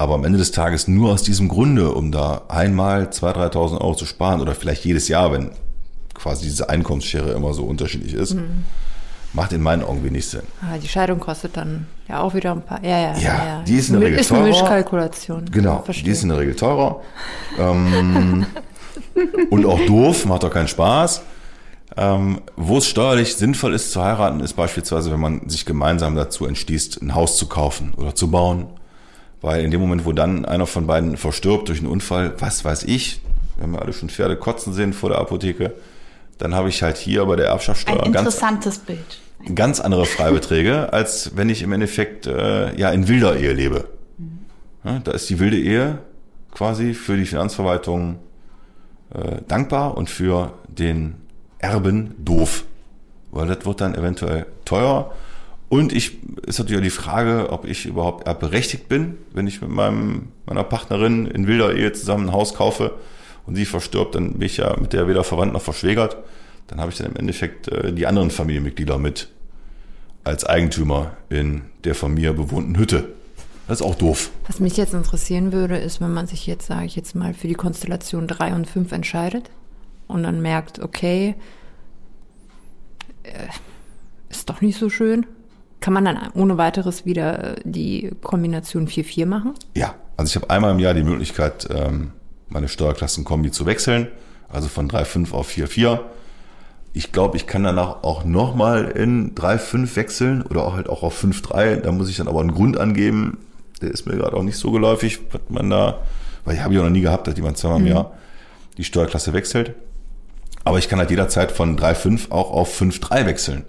Aber 0.00 0.14
am 0.14 0.24
Ende 0.24 0.38
des 0.38 0.50
Tages 0.50 0.88
nur 0.88 1.12
aus 1.12 1.24
diesem 1.24 1.48
Grunde, 1.48 1.92
um 1.92 2.10
da 2.10 2.40
einmal 2.48 3.08
2.000, 3.08 3.52
3.000 3.52 3.80
Euro 3.82 3.94
zu 3.94 4.06
sparen 4.06 4.40
oder 4.40 4.54
vielleicht 4.54 4.86
jedes 4.86 5.08
Jahr, 5.08 5.30
wenn 5.30 5.50
quasi 6.14 6.44
diese 6.44 6.70
Einkommensschere 6.70 7.32
immer 7.32 7.52
so 7.52 7.64
unterschiedlich 7.64 8.14
ist, 8.14 8.32
mhm. 8.32 8.64
macht 9.34 9.52
in 9.52 9.60
meinen 9.60 9.82
Augen 9.82 10.02
wenig 10.02 10.26
Sinn. 10.26 10.40
Ah, 10.62 10.78
die 10.78 10.88
Scheidung 10.88 11.20
kostet 11.20 11.54
dann 11.54 11.86
ja 12.08 12.22
auch 12.22 12.32
wieder 12.32 12.52
ein 12.52 12.62
paar. 12.62 12.82
Ja, 12.82 12.98
ja, 12.98 13.18
ja. 13.18 13.20
ja. 13.20 13.62
Die 13.66 13.74
ist 13.74 13.90
in 13.90 14.00
der 14.00 14.08
Regel 14.08 14.16
teurer. 14.16 14.20
Ist 14.20 14.32
eine 14.32 14.48
Mischkalkulation. 14.48 15.44
Genau, 15.50 15.84
die 15.86 16.10
ist 16.10 16.22
in 16.22 16.30
der 16.30 16.38
Regel 16.38 16.56
teurer. 16.56 17.02
ähm, 17.58 18.46
und 19.50 19.66
auch 19.66 19.80
doof, 19.80 20.24
macht 20.24 20.46
auch 20.46 20.50
keinen 20.50 20.68
Spaß. 20.68 21.20
Ähm, 21.98 22.40
wo 22.56 22.78
es 22.78 22.86
steuerlich 22.86 23.34
sinnvoll 23.34 23.74
ist 23.74 23.92
zu 23.92 24.02
heiraten, 24.02 24.40
ist 24.40 24.54
beispielsweise, 24.54 25.12
wenn 25.12 25.20
man 25.20 25.46
sich 25.50 25.66
gemeinsam 25.66 26.16
dazu 26.16 26.46
entschließt, 26.46 27.02
ein 27.02 27.14
Haus 27.14 27.36
zu 27.36 27.48
kaufen 27.48 27.92
oder 27.98 28.14
zu 28.14 28.30
bauen. 28.30 28.79
Weil 29.40 29.64
in 29.64 29.70
dem 29.70 29.80
Moment, 29.80 30.04
wo 30.04 30.12
dann 30.12 30.44
einer 30.44 30.66
von 30.66 30.86
beiden 30.86 31.16
verstirbt 31.16 31.68
durch 31.68 31.78
einen 31.78 31.88
Unfall, 31.88 32.34
was 32.38 32.64
weiß 32.64 32.84
ich, 32.84 33.22
wenn 33.56 33.70
wir 33.70 33.82
alle 33.82 33.92
schon 33.92 34.08
Pferde 34.08 34.36
kotzen 34.36 34.72
sehen 34.72 34.92
vor 34.92 35.10
der 35.10 35.18
Apotheke, 35.18 35.74
dann 36.38 36.54
habe 36.54 36.68
ich 36.68 36.82
halt 36.82 36.96
hier 36.96 37.24
bei 37.26 37.36
der 37.36 37.48
Erbschaftssteuer 37.48 38.02
ein 38.02 38.06
interessantes 38.06 38.86
ganz, 38.86 38.86
Bild. 38.86 39.54
ganz 39.54 39.80
andere 39.80 40.06
Freibeträge, 40.06 40.92
als 40.92 41.36
wenn 41.36 41.48
ich 41.48 41.62
im 41.62 41.72
Endeffekt 41.72 42.26
äh, 42.26 42.74
ja 42.76 42.90
in 42.90 43.08
wilder 43.08 43.36
Ehe 43.36 43.52
lebe. 43.52 43.88
Mhm. 44.16 44.38
Ja, 44.84 44.98
da 45.00 45.12
ist 45.12 45.28
die 45.28 45.38
wilde 45.38 45.58
Ehe 45.58 45.98
quasi 46.50 46.94
für 46.94 47.16
die 47.16 47.26
Finanzverwaltung 47.26 48.18
äh, 49.14 49.42
dankbar 49.48 49.96
und 49.96 50.08
für 50.08 50.52
den 50.68 51.16
Erben 51.58 52.14
doof, 52.18 52.64
weil 53.30 53.46
das 53.46 53.66
wird 53.66 53.80
dann 53.80 53.94
eventuell 53.94 54.46
teuer. 54.64 55.12
Und 55.70 55.92
ich 55.92 56.18
ist 56.46 56.58
natürlich 56.58 56.80
auch 56.80 56.84
die 56.84 56.90
Frage, 56.90 57.50
ob 57.50 57.64
ich 57.64 57.86
überhaupt 57.86 58.26
erbberechtigt 58.26 58.88
bin, 58.88 59.16
wenn 59.32 59.46
ich 59.46 59.60
mit 59.62 59.70
meinem, 59.70 60.28
meiner 60.44 60.64
Partnerin 60.64 61.26
in 61.26 61.46
wilder 61.46 61.74
Ehe 61.74 61.92
zusammen 61.92 62.28
ein 62.28 62.32
Haus 62.32 62.54
kaufe 62.54 62.96
und 63.46 63.54
sie 63.54 63.64
verstirbt, 63.64 64.16
dann 64.16 64.32
bin 64.32 64.42
ich 64.42 64.56
ja 64.56 64.76
mit 64.80 64.92
der 64.92 65.06
weder 65.06 65.22
verwandt 65.22 65.52
noch 65.52 65.62
verschwägert. 65.62 66.16
Dann 66.66 66.80
habe 66.80 66.90
ich 66.90 66.98
dann 66.98 67.06
im 67.06 67.16
Endeffekt 67.16 67.68
äh, 67.68 67.92
die 67.92 68.08
anderen 68.08 68.32
Familienmitglieder 68.32 68.98
mit 68.98 69.28
als 70.24 70.44
Eigentümer 70.44 71.12
in 71.28 71.62
der 71.84 71.94
von 71.94 72.14
mir 72.14 72.32
bewohnten 72.32 72.76
Hütte. 72.76 73.08
Das 73.68 73.80
ist 73.80 73.86
auch 73.86 73.94
doof. 73.94 74.32
Was 74.48 74.58
mich 74.58 74.76
jetzt 74.76 74.92
interessieren 74.92 75.52
würde, 75.52 75.78
ist, 75.78 76.00
wenn 76.00 76.12
man 76.12 76.26
sich 76.26 76.48
jetzt, 76.48 76.66
sage 76.66 76.86
ich 76.86 76.96
jetzt 76.96 77.14
mal, 77.14 77.32
für 77.32 77.46
die 77.46 77.54
Konstellation 77.54 78.26
3 78.26 78.54
und 78.56 78.66
5 78.66 78.90
entscheidet 78.90 79.50
und 80.08 80.24
dann 80.24 80.42
merkt, 80.42 80.80
okay, 80.80 81.36
äh, 83.22 83.46
ist 84.30 84.50
doch 84.50 84.60
nicht 84.62 84.76
so 84.76 84.90
schön. 84.90 85.26
Kann 85.80 85.94
man 85.94 86.04
dann 86.04 86.18
ohne 86.34 86.58
weiteres 86.58 87.06
wieder 87.06 87.56
die 87.64 88.10
Kombination 88.22 88.86
4-4 88.86 89.26
machen? 89.26 89.54
Ja, 89.74 89.94
also 90.16 90.30
ich 90.30 90.36
habe 90.36 90.50
einmal 90.50 90.72
im 90.72 90.78
Jahr 90.78 90.92
die 90.92 91.02
Möglichkeit, 91.02 91.68
ähm, 91.74 92.12
meine 92.50 92.68
Steuerklassenkombi 92.68 93.50
zu 93.50 93.64
wechseln, 93.64 94.08
also 94.50 94.68
von 94.68 94.90
3,5 94.90 95.32
auf 95.32 95.48
4,4. 95.48 96.00
Ich 96.92 97.12
glaube, 97.12 97.36
ich 97.36 97.46
kann 97.46 97.62
danach 97.62 98.02
auch 98.02 98.24
nochmal 98.24 98.86
in 98.90 99.34
3,5 99.34 99.96
wechseln 99.96 100.42
oder 100.42 100.64
auch 100.64 100.74
halt 100.74 100.88
auch 100.88 101.02
auf 101.02 101.22
5,3. 101.22 101.76
Da 101.76 101.92
muss 101.92 102.10
ich 102.10 102.16
dann 102.16 102.28
aber 102.28 102.40
einen 102.40 102.52
Grund 102.52 102.76
angeben. 102.78 103.38
Der 103.80 103.90
ist 103.90 104.06
mir 104.06 104.16
gerade 104.16 104.36
auch 104.36 104.42
nicht 104.42 104.58
so 104.58 104.72
geläufig, 104.72 105.20
was 105.30 105.40
man 105.48 105.70
da, 105.70 106.00
weil 106.44 106.56
ich 106.56 106.62
habe 106.62 106.74
ja 106.74 106.82
noch 106.82 106.90
nie 106.90 107.00
gehabt, 107.00 107.26
dass 107.26 107.36
jemand 107.36 107.56
zweimal 107.56 107.78
im 107.78 107.84
mhm. 107.84 107.90
Jahr 107.90 108.12
die 108.76 108.84
Steuerklasse 108.84 109.32
wechselt. 109.32 109.74
Aber 110.64 110.78
ich 110.78 110.88
kann 110.88 110.98
halt 110.98 111.10
jederzeit 111.10 111.52
von 111.52 111.78
3,5 111.78 112.30
auch 112.30 112.50
auf 112.50 112.78
5,3 112.78 113.24
wechseln. 113.24 113.64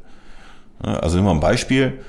Also 0.81 1.15
nehmen 1.15 1.27
wir 1.27 1.33
ein 1.33 1.39
Beispiel. 1.39 1.99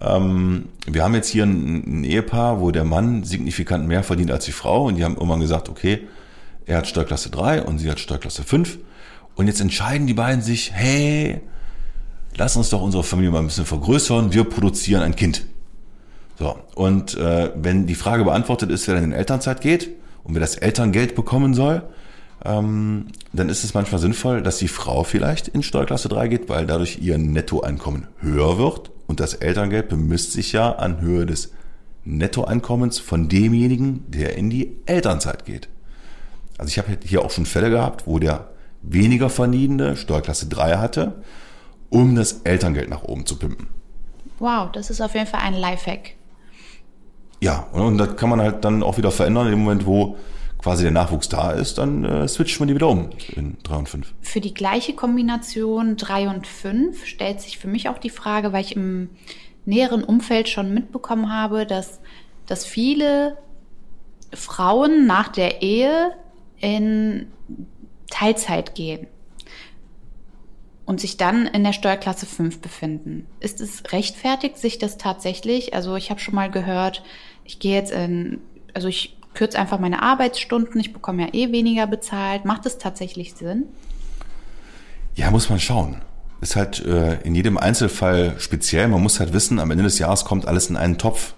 Ähm, 0.00 0.68
wir 0.86 1.04
haben 1.04 1.14
jetzt 1.14 1.28
hier 1.28 1.44
ein, 1.44 2.04
Ehepaar, 2.04 2.60
wo 2.60 2.70
der 2.70 2.84
Mann 2.84 3.24
signifikant 3.24 3.86
mehr 3.86 4.02
verdient 4.02 4.30
als 4.30 4.44
die 4.44 4.52
Frau. 4.52 4.86
Und 4.86 4.96
die 4.96 5.04
haben 5.04 5.14
irgendwann 5.14 5.40
gesagt, 5.40 5.68
okay, 5.68 6.06
er 6.66 6.78
hat 6.78 6.86
Steuerklasse 6.86 7.30
3 7.30 7.62
und 7.62 7.78
sie 7.78 7.90
hat 7.90 7.98
Steuerklasse 7.98 8.44
5 8.44 8.78
und 9.34 9.46
jetzt 9.46 9.60
entscheiden 9.60 10.06
die 10.06 10.14
beiden 10.14 10.42
sich, 10.42 10.72
hey, 10.72 11.40
lass 12.36 12.56
uns 12.56 12.70
doch 12.70 12.82
unsere 12.82 13.02
Familie 13.02 13.30
mal 13.30 13.38
ein 13.38 13.46
bisschen 13.46 13.64
vergrößern, 13.64 14.32
wir 14.32 14.44
produzieren 14.44 15.02
ein 15.02 15.16
Kind. 15.16 15.46
So, 16.38 16.58
und 16.74 17.16
äh, 17.16 17.50
wenn 17.56 17.86
die 17.86 17.94
Frage 17.94 18.24
beantwortet 18.24 18.70
ist, 18.70 18.86
wer 18.86 18.94
dann 18.94 19.04
in 19.04 19.12
Elternzeit 19.12 19.60
geht 19.60 19.90
und 20.24 20.34
wer 20.34 20.40
das 20.40 20.56
Elterngeld 20.56 21.14
bekommen 21.14 21.54
soll, 21.54 21.82
ähm, 22.44 23.06
dann 23.32 23.48
ist 23.48 23.64
es 23.64 23.74
manchmal 23.74 24.00
sinnvoll, 24.00 24.42
dass 24.42 24.58
die 24.58 24.68
Frau 24.68 25.04
vielleicht 25.04 25.48
in 25.48 25.62
Steuerklasse 25.62 26.08
3 26.08 26.28
geht, 26.28 26.48
weil 26.48 26.66
dadurch 26.66 26.98
ihr 27.00 27.18
Nettoeinkommen 27.18 28.06
höher 28.20 28.58
wird 28.58 28.90
und 29.06 29.20
das 29.20 29.34
Elterngeld 29.34 29.88
bemisst 29.88 30.32
sich 30.32 30.52
ja 30.52 30.72
an 30.72 31.00
Höhe 31.00 31.26
des 31.26 31.52
Nettoeinkommens 32.04 32.98
von 32.98 33.28
demjenigen, 33.28 34.04
der 34.08 34.36
in 34.36 34.48
die 34.48 34.76
Elternzeit 34.86 35.44
geht. 35.44 35.68
Also 36.56 36.70
ich 36.70 36.78
habe 36.78 36.96
hier 37.04 37.22
auch 37.22 37.30
schon 37.30 37.46
Fälle 37.46 37.70
gehabt, 37.70 38.06
wo 38.06 38.18
der 38.18 38.48
weniger 38.82 39.28
verdienende 39.28 39.96
Steuerklasse 39.96 40.46
3 40.46 40.78
hatte, 40.78 41.22
um 41.90 42.14
das 42.14 42.40
Elterngeld 42.44 42.88
nach 42.88 43.02
oben 43.02 43.26
zu 43.26 43.36
pimpen. 43.36 43.68
Wow, 44.38 44.70
das 44.72 44.88
ist 44.88 45.02
auf 45.02 45.14
jeden 45.14 45.26
Fall 45.26 45.40
ein 45.40 45.54
Lifehack. 45.54 46.14
Ja, 47.40 47.66
und 47.72 47.98
das 47.98 48.16
kann 48.16 48.30
man 48.30 48.40
halt 48.40 48.64
dann 48.64 48.82
auch 48.82 48.96
wieder 48.96 49.10
verändern 49.10 49.46
in 49.46 49.52
dem 49.52 49.60
Moment, 49.60 49.86
wo 49.86 50.16
quasi 50.60 50.82
der 50.82 50.92
Nachwuchs 50.92 51.28
da 51.28 51.52
ist, 51.52 51.78
dann 51.78 52.04
äh, 52.04 52.28
switcht 52.28 52.60
man 52.60 52.68
die 52.68 52.74
wieder 52.74 52.88
um 52.88 53.10
in 53.34 53.56
3 53.62 53.76
und 53.76 53.88
5. 53.88 54.14
Für 54.20 54.40
die 54.40 54.52
gleiche 54.52 54.94
Kombination 54.94 55.96
3 55.96 56.28
und 56.28 56.46
5 56.46 57.06
stellt 57.06 57.40
sich 57.40 57.58
für 57.58 57.68
mich 57.68 57.88
auch 57.88 57.98
die 57.98 58.10
Frage, 58.10 58.52
weil 58.52 58.62
ich 58.62 58.76
im 58.76 59.08
näheren 59.64 60.04
Umfeld 60.04 60.48
schon 60.48 60.74
mitbekommen 60.74 61.32
habe, 61.32 61.64
dass, 61.64 62.00
dass 62.46 62.66
viele 62.66 63.38
Frauen 64.34 65.06
nach 65.06 65.28
der 65.28 65.62
Ehe 65.62 66.12
in 66.58 67.28
Teilzeit 68.10 68.74
gehen 68.74 69.06
und 70.84 71.00
sich 71.00 71.16
dann 71.16 71.46
in 71.46 71.64
der 71.64 71.72
Steuerklasse 71.72 72.26
5 72.26 72.60
befinden. 72.60 73.26
Ist 73.38 73.60
es 73.60 73.92
rechtfertigt, 73.92 74.58
sich 74.58 74.78
das 74.78 74.98
tatsächlich? 74.98 75.72
Also 75.72 75.96
ich 75.96 76.10
habe 76.10 76.20
schon 76.20 76.34
mal 76.34 76.50
gehört, 76.50 77.02
ich 77.44 77.60
gehe 77.60 77.74
jetzt 77.74 77.92
in, 77.92 78.40
also 78.74 78.88
ich 78.88 79.16
kürze 79.34 79.58
einfach 79.58 79.78
meine 79.78 80.02
Arbeitsstunden, 80.02 80.80
ich 80.80 80.92
bekomme 80.92 81.22
ja 81.22 81.28
eh 81.32 81.52
weniger 81.52 81.86
bezahlt. 81.86 82.44
Macht 82.44 82.66
es 82.66 82.78
tatsächlich 82.78 83.34
Sinn? 83.34 83.64
Ja, 85.14 85.30
muss 85.30 85.50
man 85.50 85.60
schauen. 85.60 85.96
Ist 86.40 86.56
halt 86.56 86.84
äh, 86.84 87.20
in 87.22 87.34
jedem 87.34 87.58
Einzelfall 87.58 88.34
speziell. 88.38 88.88
Man 88.88 89.02
muss 89.02 89.20
halt 89.20 89.32
wissen, 89.32 89.58
am 89.58 89.70
Ende 89.70 89.84
des 89.84 89.98
Jahres 89.98 90.24
kommt 90.24 90.46
alles 90.46 90.70
in 90.70 90.76
einen 90.76 90.96
Topf. 90.96 91.34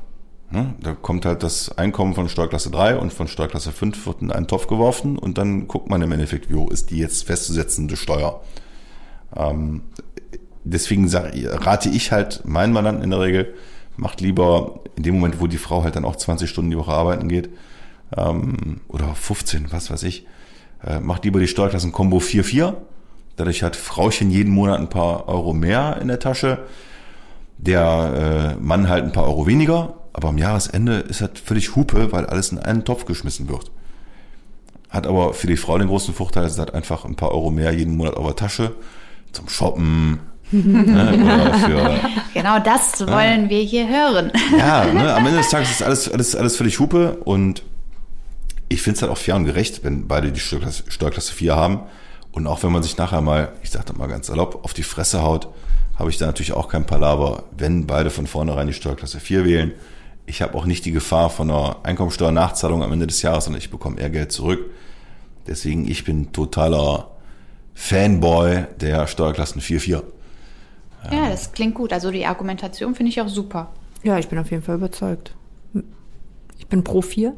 Ne? 0.51 0.75
Da 0.81 0.93
kommt 0.93 1.25
halt 1.25 1.43
das 1.43 1.77
Einkommen 1.77 2.15
von 2.15 2.29
Steuerklasse 2.29 2.71
3 2.71 2.99
und 2.99 3.13
von 3.13 3.27
Steuerklasse 3.27 3.73
5 3.73 4.07
wird 4.07 4.23
in 4.23 4.31
einen 4.31 4.47
Topf 4.47 4.67
geworfen 4.67 5.19
und 5.19 5.39
dann 5.39 5.67
guckt 5.67 5.89
man 5.89 6.03
im 6.03 6.13
Endeffekt, 6.13 6.51
wie 6.51 6.55
hoch 6.55 6.71
ist 6.71 6.91
die 6.91 6.99
jetzt 6.99 7.25
festzusetzende 7.25 7.97
Steuer. 7.97 8.43
Ähm, 9.35 9.83
deswegen 10.63 11.09
sag, 11.09 11.33
rate 11.35 11.89
ich 11.89 12.13
halt 12.13 12.43
meinen 12.45 12.73
Mandanten 12.73 13.03
in 13.03 13.11
der 13.11 13.21
Regel, 13.21 13.55
macht 13.97 14.21
lieber 14.21 14.81
in 14.95 15.03
dem 15.03 15.15
Moment, 15.15 15.41
wo 15.41 15.47
die 15.47 15.59
Frau 15.59 15.83
halt 15.83 15.97
dann 15.97 16.05
auch 16.05 16.17
20 16.17 16.49
Stunden 16.49 16.71
die 16.71 16.77
Woche 16.77 16.93
arbeiten 16.93 17.29
geht, 17.29 17.49
ähm, 18.17 18.81
oder 18.89 19.15
15, 19.15 19.73
was 19.73 19.91
weiß 19.91 20.03
ich, 20.05 20.27
äh, 20.85 21.01
macht 21.01 21.25
lieber 21.25 21.41
die 21.41 21.49
Steuerklassen-Kombo 21.49 22.19
4-4. 22.19 22.75
Dadurch 23.37 23.63
hat 23.63 23.77
Frauchen 23.77 24.31
jeden 24.31 24.53
Monat 24.53 24.81
ein 24.81 24.91
paar 24.91 25.29
Euro 25.29 25.53
mehr 25.53 25.99
in 26.01 26.09
der 26.09 26.19
Tasche, 26.19 26.59
der 27.59 28.57
äh, 28.59 28.63
Mann 28.63 28.89
halt 28.89 29.05
ein 29.05 29.13
paar 29.13 29.25
Euro 29.25 29.47
weniger, 29.47 29.95
aber 30.13 30.29
am 30.29 30.39
Jahresende 30.39 30.97
ist 30.97 31.21
halt 31.21 31.39
völlig 31.39 31.75
Hupe, 31.75 32.13
weil 32.13 32.27
alles 32.27 32.53
in 32.53 32.59
einen 32.59 32.85
Topf 32.85 33.05
geschmissen 33.05 33.49
wird. 33.49 33.71
Hat 34.91 35.07
aber 35.07 35.33
für 35.33 35.47
die 35.47 35.57
Frau 35.57 35.79
den 35.79 35.89
großen 35.89 36.13
Vorteil, 36.13 36.51
sie 36.51 36.61
hat 36.61 36.75
einfach 36.75 37.05
ein 37.07 37.17
paar 37.17 37.31
Euro 37.31 37.51
mehr 37.51 37.73
jeden 37.73 37.97
Monat 37.97 38.17
auf 38.17 38.27
der 38.27 38.37
Tasche 38.37 38.75
zum 39.33 39.49
Shoppen, 39.49 40.21
ne, 40.53 41.53
für, 41.65 42.01
genau 42.35 42.59
das 42.59 43.01
wollen 43.07 43.49
wir 43.49 43.63
hier 43.63 43.89
hören. 43.89 44.31
Ja, 44.59 44.85
ne, 44.85 45.15
am 45.15 45.25
Ende 45.27 45.39
des 45.39 45.49
Tages 45.49 45.71
ist 45.71 45.83
alles, 45.83 46.13
alles, 46.13 46.37
alles 46.37 46.57
völlig 46.57 46.79
Hupe 46.79 47.17
und 47.25 47.63
ich 48.73 48.83
finde 48.83 48.97
es 48.97 49.03
halt 49.03 49.13
auch 49.13 49.19
fair 49.19 49.37
und 49.37 49.45
gerecht, 49.45 49.85
wenn 49.85 50.09
beide 50.09 50.33
die 50.33 50.41
Steuerklasse, 50.41 50.85
Steuerklasse 50.89 51.33
4 51.33 51.57
haben. 51.57 51.81
Und 52.33 52.47
auch 52.47 52.63
wenn 52.63 52.73
man 52.73 52.83
sich 52.83 52.97
nachher 52.97 53.21
mal, 53.21 53.53
ich 53.63 53.71
sage 53.71 53.93
mal 53.93 54.09
ganz 54.09 54.29
salopp, 54.29 54.65
auf 54.65 54.73
die 54.73 54.83
Fresse 54.83 55.23
haut, 55.23 55.49
habe 55.99 56.11
ich 56.11 56.17
da 56.17 56.27
natürlich 56.27 56.53
auch 56.53 56.69
kein 56.69 56.87
Palaver, 56.87 57.45
wenn 57.57 57.87
beide 57.87 58.11
von 58.11 58.27
vornherein 58.27 58.67
die 58.67 58.73
Steuerklasse 58.73 59.21
4 59.21 59.45
wählen. 59.45 59.73
Ich 60.25 60.41
habe 60.41 60.57
auch 60.57 60.65
nicht 60.65 60.85
die 60.85 60.93
Gefahr 60.93 61.31
von 61.31 61.51
einer 61.51 61.77
Einkommensteuernachzahlung 61.83 62.83
am 62.83 62.93
Ende 62.93 63.07
des 63.07 63.21
Jahres, 63.23 63.45
sondern 63.45 63.61
ich 63.61 63.71
bekomme 63.71 64.01
eher 64.01 64.11
Geld 64.11 64.33
zurück. 64.33 64.71
Deswegen, 65.47 65.89
ich 65.91 66.05
bin 66.05 66.33
totaler 66.33 67.11
Fanboy 67.75 68.65
der 68.81 69.07
Steuerklassen 69.07 69.61
4-4. 69.61 70.03
Ja, 71.11 71.29
das 71.29 71.53
klingt 71.53 71.75
gut. 71.75 71.93
Also 71.93 72.11
die 72.11 72.25
Argumentation 72.25 72.95
finde 72.95 73.11
ich 73.11 73.21
auch 73.21 73.29
super. 73.29 73.73
Ja, 74.05 74.19
ich 74.19 74.29
bin 74.29 74.39
auf 74.39 74.51
jeden 74.51 74.63
Fall 74.63 74.77
überzeugt. 74.77 75.35
Ich 76.59 76.67
bin 76.69 76.85
pro 76.85 77.03
4. 77.03 77.35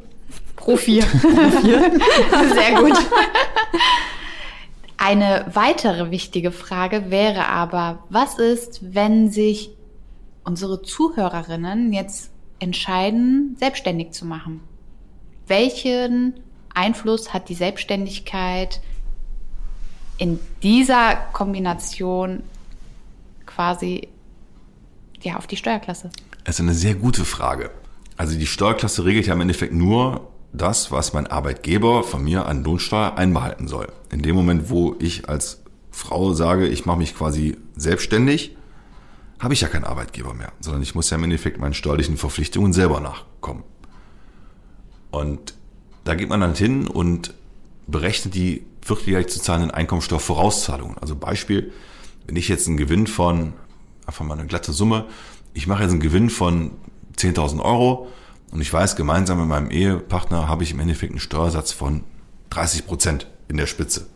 Pro 0.55 0.77
4. 0.77 1.03
Sehr 2.53 2.81
gut. 2.81 2.97
Eine 4.97 5.45
weitere 5.53 6.09
wichtige 6.09 6.51
Frage 6.51 7.11
wäre 7.11 7.47
aber, 7.47 8.03
was 8.09 8.39
ist, 8.39 8.93
wenn 8.95 9.29
sich 9.29 9.71
unsere 10.43 10.81
Zuhörerinnen 10.81 11.93
jetzt 11.93 12.31
entscheiden, 12.59 13.55
selbstständig 13.59 14.11
zu 14.11 14.25
machen? 14.25 14.61
Welchen 15.47 16.33
Einfluss 16.73 17.33
hat 17.33 17.49
die 17.49 17.55
Selbstständigkeit 17.55 18.81
in 20.17 20.39
dieser 20.63 21.15
Kombination 21.33 22.43
quasi 23.45 24.07
ja, 25.21 25.35
auf 25.35 25.47
die 25.47 25.57
Steuerklasse? 25.57 26.09
Das 26.43 26.55
ist 26.55 26.61
eine 26.61 26.73
sehr 26.73 26.95
gute 26.95 27.25
Frage. 27.25 27.71
Also 28.17 28.37
die 28.37 28.47
Steuerklasse 28.47 29.05
regelt 29.05 29.27
ja 29.27 29.33
im 29.33 29.41
Endeffekt 29.41 29.73
nur 29.73 30.31
das, 30.53 30.91
was 30.91 31.13
mein 31.13 31.27
Arbeitgeber 31.27 32.03
von 32.03 32.23
mir 32.23 32.45
an 32.45 32.63
Lohnsteuer 32.63 33.17
einbehalten 33.17 33.67
soll. 33.67 33.87
In 34.11 34.21
dem 34.21 34.35
Moment, 34.35 34.69
wo 34.69 34.95
ich 34.99 35.27
als 35.27 35.63
Frau 35.91 36.33
sage, 36.33 36.67
ich 36.67 36.85
mache 36.85 36.97
mich 36.97 37.15
quasi 37.15 37.57
selbstständig, 37.75 38.55
habe 39.39 39.53
ich 39.53 39.61
ja 39.61 39.67
keinen 39.67 39.83
Arbeitgeber 39.83 40.33
mehr, 40.33 40.51
sondern 40.59 40.81
ich 40.81 40.95
muss 40.95 41.09
ja 41.09 41.17
im 41.17 41.23
Endeffekt 41.23 41.59
meinen 41.59 41.73
steuerlichen 41.73 42.17
Verpflichtungen 42.17 42.73
selber 42.73 42.99
nachkommen. 42.99 43.63
Und 45.11 45.53
da 46.03 46.15
geht 46.15 46.29
man 46.29 46.39
dann 46.39 46.55
hin 46.55 46.87
und 46.87 47.33
berechnet 47.87 48.33
die 48.35 48.65
vierteljährlich 48.81 49.27
zu 49.27 49.41
zahlenden 49.41 49.71
Einkommensteuervorauszahlungen. 49.71 50.97
Also 50.99 51.15
Beispiel, 51.15 51.71
wenn 52.27 52.35
ich 52.35 52.47
jetzt 52.47 52.67
einen 52.67 52.77
Gewinn 52.77 53.07
von, 53.07 53.53
einfach 54.05 54.25
mal 54.25 54.37
eine 54.37 54.47
glatte 54.47 54.71
Summe, 54.71 55.05
ich 55.53 55.67
mache 55.67 55.83
jetzt 55.83 55.91
einen 55.91 55.99
Gewinn 55.99 56.29
von 56.29 56.71
10.000 57.17 57.61
Euro 57.61 58.07
und 58.51 58.61
ich 58.61 58.71
weiß, 58.71 58.95
gemeinsam 58.95 59.39
mit 59.39 59.47
meinem 59.47 59.69
Ehepartner 59.69 60.47
habe 60.47 60.63
ich 60.63 60.71
im 60.71 60.79
Endeffekt 60.79 61.11
einen 61.11 61.19
Steuersatz 61.19 61.71
von 61.71 62.03
30 62.51 62.85
Prozent 62.85 63.27
in 63.47 63.57
der 63.57 63.67
Spitze. 63.67 64.07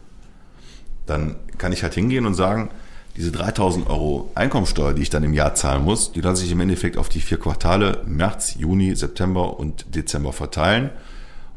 Dann 1.05 1.35
kann 1.57 1.73
ich 1.73 1.83
halt 1.83 1.93
hingehen 1.93 2.25
und 2.25 2.35
sagen, 2.35 2.69
diese 3.15 3.31
3000 3.31 3.89
Euro 3.89 4.31
Einkommensteuer, 4.35 4.93
die 4.93 5.01
ich 5.01 5.09
dann 5.09 5.23
im 5.23 5.33
Jahr 5.33 5.55
zahlen 5.55 5.83
muss, 5.83 6.13
die 6.13 6.21
lasse 6.21 6.45
ich 6.45 6.51
im 6.51 6.61
Endeffekt 6.61 6.97
auf 6.97 7.09
die 7.09 7.19
vier 7.19 7.39
Quartale 7.39 8.03
März, 8.05 8.55
Juni, 8.55 8.95
September 8.95 9.59
und 9.59 9.93
Dezember 9.93 10.31
verteilen 10.31 10.91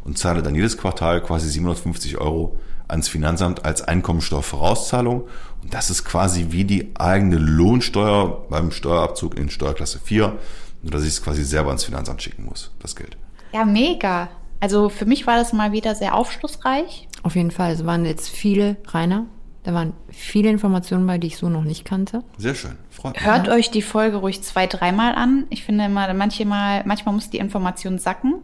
und 0.04 0.18
zahle 0.18 0.42
dann 0.42 0.54
jedes 0.54 0.76
Quartal 0.76 1.22
quasi 1.22 1.48
750 1.48 2.18
Euro 2.18 2.58
ans 2.88 3.08
Finanzamt 3.08 3.64
als 3.64 3.82
Einkommensteuervorauszahlung. 3.82 5.22
Und 5.62 5.74
das 5.74 5.90
ist 5.90 6.04
quasi 6.04 6.48
wie 6.50 6.64
die 6.64 6.90
eigene 6.96 7.36
Lohnsteuer 7.36 8.44
beim 8.50 8.70
Steuerabzug 8.70 9.38
in 9.38 9.48
Steuerklasse 9.50 10.00
4, 10.02 10.36
nur 10.82 10.90
dass 10.90 11.02
ich 11.02 11.10
es 11.10 11.22
quasi 11.22 11.44
selber 11.44 11.68
ans 11.68 11.84
Finanzamt 11.84 12.22
schicken 12.22 12.44
muss, 12.44 12.72
das 12.80 12.96
Geld. 12.96 13.16
Ja, 13.52 13.64
mega. 13.64 14.28
Also 14.60 14.88
für 14.88 15.06
mich 15.06 15.26
war 15.26 15.36
das 15.36 15.52
mal 15.52 15.72
wieder 15.72 15.94
sehr 15.94 16.14
aufschlussreich. 16.14 17.08
Auf 17.22 17.36
jeden 17.36 17.50
Fall. 17.50 17.72
Es 17.72 17.84
waren 17.84 18.04
jetzt 18.04 18.28
viele, 18.28 18.76
Rainer, 18.86 19.26
da 19.64 19.74
waren 19.74 19.92
viele 20.08 20.50
Informationen 20.50 21.06
bei, 21.06 21.18
die 21.18 21.28
ich 21.28 21.36
so 21.36 21.48
noch 21.48 21.62
nicht 21.64 21.84
kannte. 21.84 22.24
Sehr 22.36 22.54
schön. 22.54 22.76
Freut 22.90 23.14
mich. 23.14 23.24
Hört 23.24 23.48
euch 23.48 23.70
die 23.70 23.82
Folge 23.82 24.16
ruhig 24.16 24.42
zwei, 24.42 24.66
dreimal 24.66 25.14
an. 25.14 25.46
Ich 25.50 25.64
finde 25.64 25.84
immer, 25.84 26.12
manchmal, 26.14 26.82
manchmal 26.84 27.14
muss 27.14 27.30
die 27.30 27.38
Information 27.38 27.98
sacken. 27.98 28.34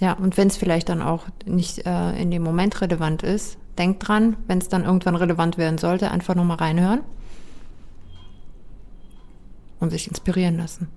Ja, 0.00 0.14
und 0.14 0.36
wenn 0.36 0.48
es 0.48 0.56
vielleicht 0.56 0.88
dann 0.88 1.02
auch 1.02 1.26
nicht 1.44 1.86
äh, 1.86 2.20
in 2.20 2.30
dem 2.30 2.42
Moment 2.42 2.80
relevant 2.80 3.22
ist, 3.22 3.58
denkt 3.78 4.06
dran, 4.08 4.36
wenn 4.46 4.58
es 4.58 4.68
dann 4.68 4.84
irgendwann 4.84 5.14
relevant 5.14 5.58
werden 5.58 5.78
sollte, 5.78 6.10
einfach 6.10 6.34
nochmal 6.34 6.56
reinhören 6.56 7.00
und 9.78 9.90
sich 9.90 10.08
inspirieren 10.08 10.56
lassen. 10.56 10.88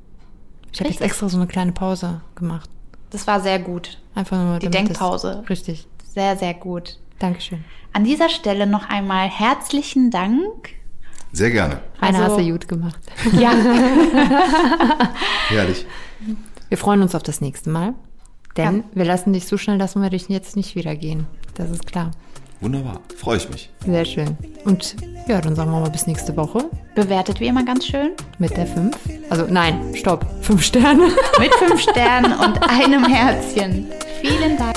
Ich 0.73 0.79
habe 0.79 0.89
jetzt 0.89 1.01
extra 1.01 1.29
so 1.29 1.37
eine 1.37 1.47
kleine 1.47 1.71
Pause 1.71 2.21
gemacht. 2.35 2.69
Das 3.11 3.27
war 3.27 3.39
sehr 3.39 3.59
gut. 3.59 3.99
Einfach 4.15 4.37
nur 4.37 4.59
Die 4.59 4.69
Denkpause. 4.69 5.43
Richtig. 5.49 5.87
Sehr, 6.13 6.35
sehr 6.35 6.53
gut. 6.55 6.97
Dankeschön. 7.19 7.63
An 7.93 8.03
dieser 8.03 8.27
Stelle 8.29 8.65
noch 8.67 8.89
einmal 8.89 9.29
herzlichen 9.29 10.09
Dank. 10.09 10.69
Sehr 11.31 11.51
gerne. 11.51 11.79
Rainer, 12.01 12.19
Also- 12.23 12.37
hast 12.37 12.45
du 12.45 12.51
gut 12.51 12.67
gemacht. 12.67 12.99
Ja, 13.39 13.53
Herrlich. 15.49 15.85
Wir 16.69 16.77
freuen 16.77 17.01
uns 17.01 17.15
auf 17.15 17.23
das 17.23 17.41
nächste 17.41 17.69
Mal. 17.69 17.93
Denn 18.57 18.77
Ja. 18.77 18.83
wir 18.93 19.05
lassen 19.05 19.33
dich 19.33 19.47
so 19.47 19.57
schnell, 19.57 19.77
lassen 19.77 20.01
wir 20.01 20.09
dich 20.09 20.27
jetzt 20.29 20.55
nicht 20.55 20.75
wieder 20.75 20.95
gehen. 20.95 21.25
Das 21.55 21.69
ist 21.71 21.85
klar. 21.87 22.11
Wunderbar. 22.61 22.99
Freue 23.17 23.37
ich 23.37 23.49
mich. 23.49 23.69
Sehr 23.85 24.05
schön. 24.05 24.37
Und 24.63 24.95
ja, 25.27 25.41
dann 25.41 25.55
sagen 25.55 25.71
wir 25.71 25.79
mal 25.81 25.89
bis 25.89 26.07
nächste 26.07 26.35
Woche 26.37 26.69
bewertet 26.95 27.39
wie 27.39 27.47
immer 27.47 27.65
ganz 27.65 27.85
schön. 27.85 28.11
mit 28.39 28.55
der 28.55 28.67
5. 28.67 28.95
Also 29.33 29.47
nein, 29.49 29.95
stopp. 29.95 30.27
5 30.41 30.63
Sterne. 30.63 31.07
Mit 31.39 31.51
fünf 31.55 31.81
Sternen 31.81 32.33
und 32.33 32.69
einem 32.69 33.03
Herzchen. 33.03 33.87
Vielen 34.21 34.55
Dank. 34.57 34.72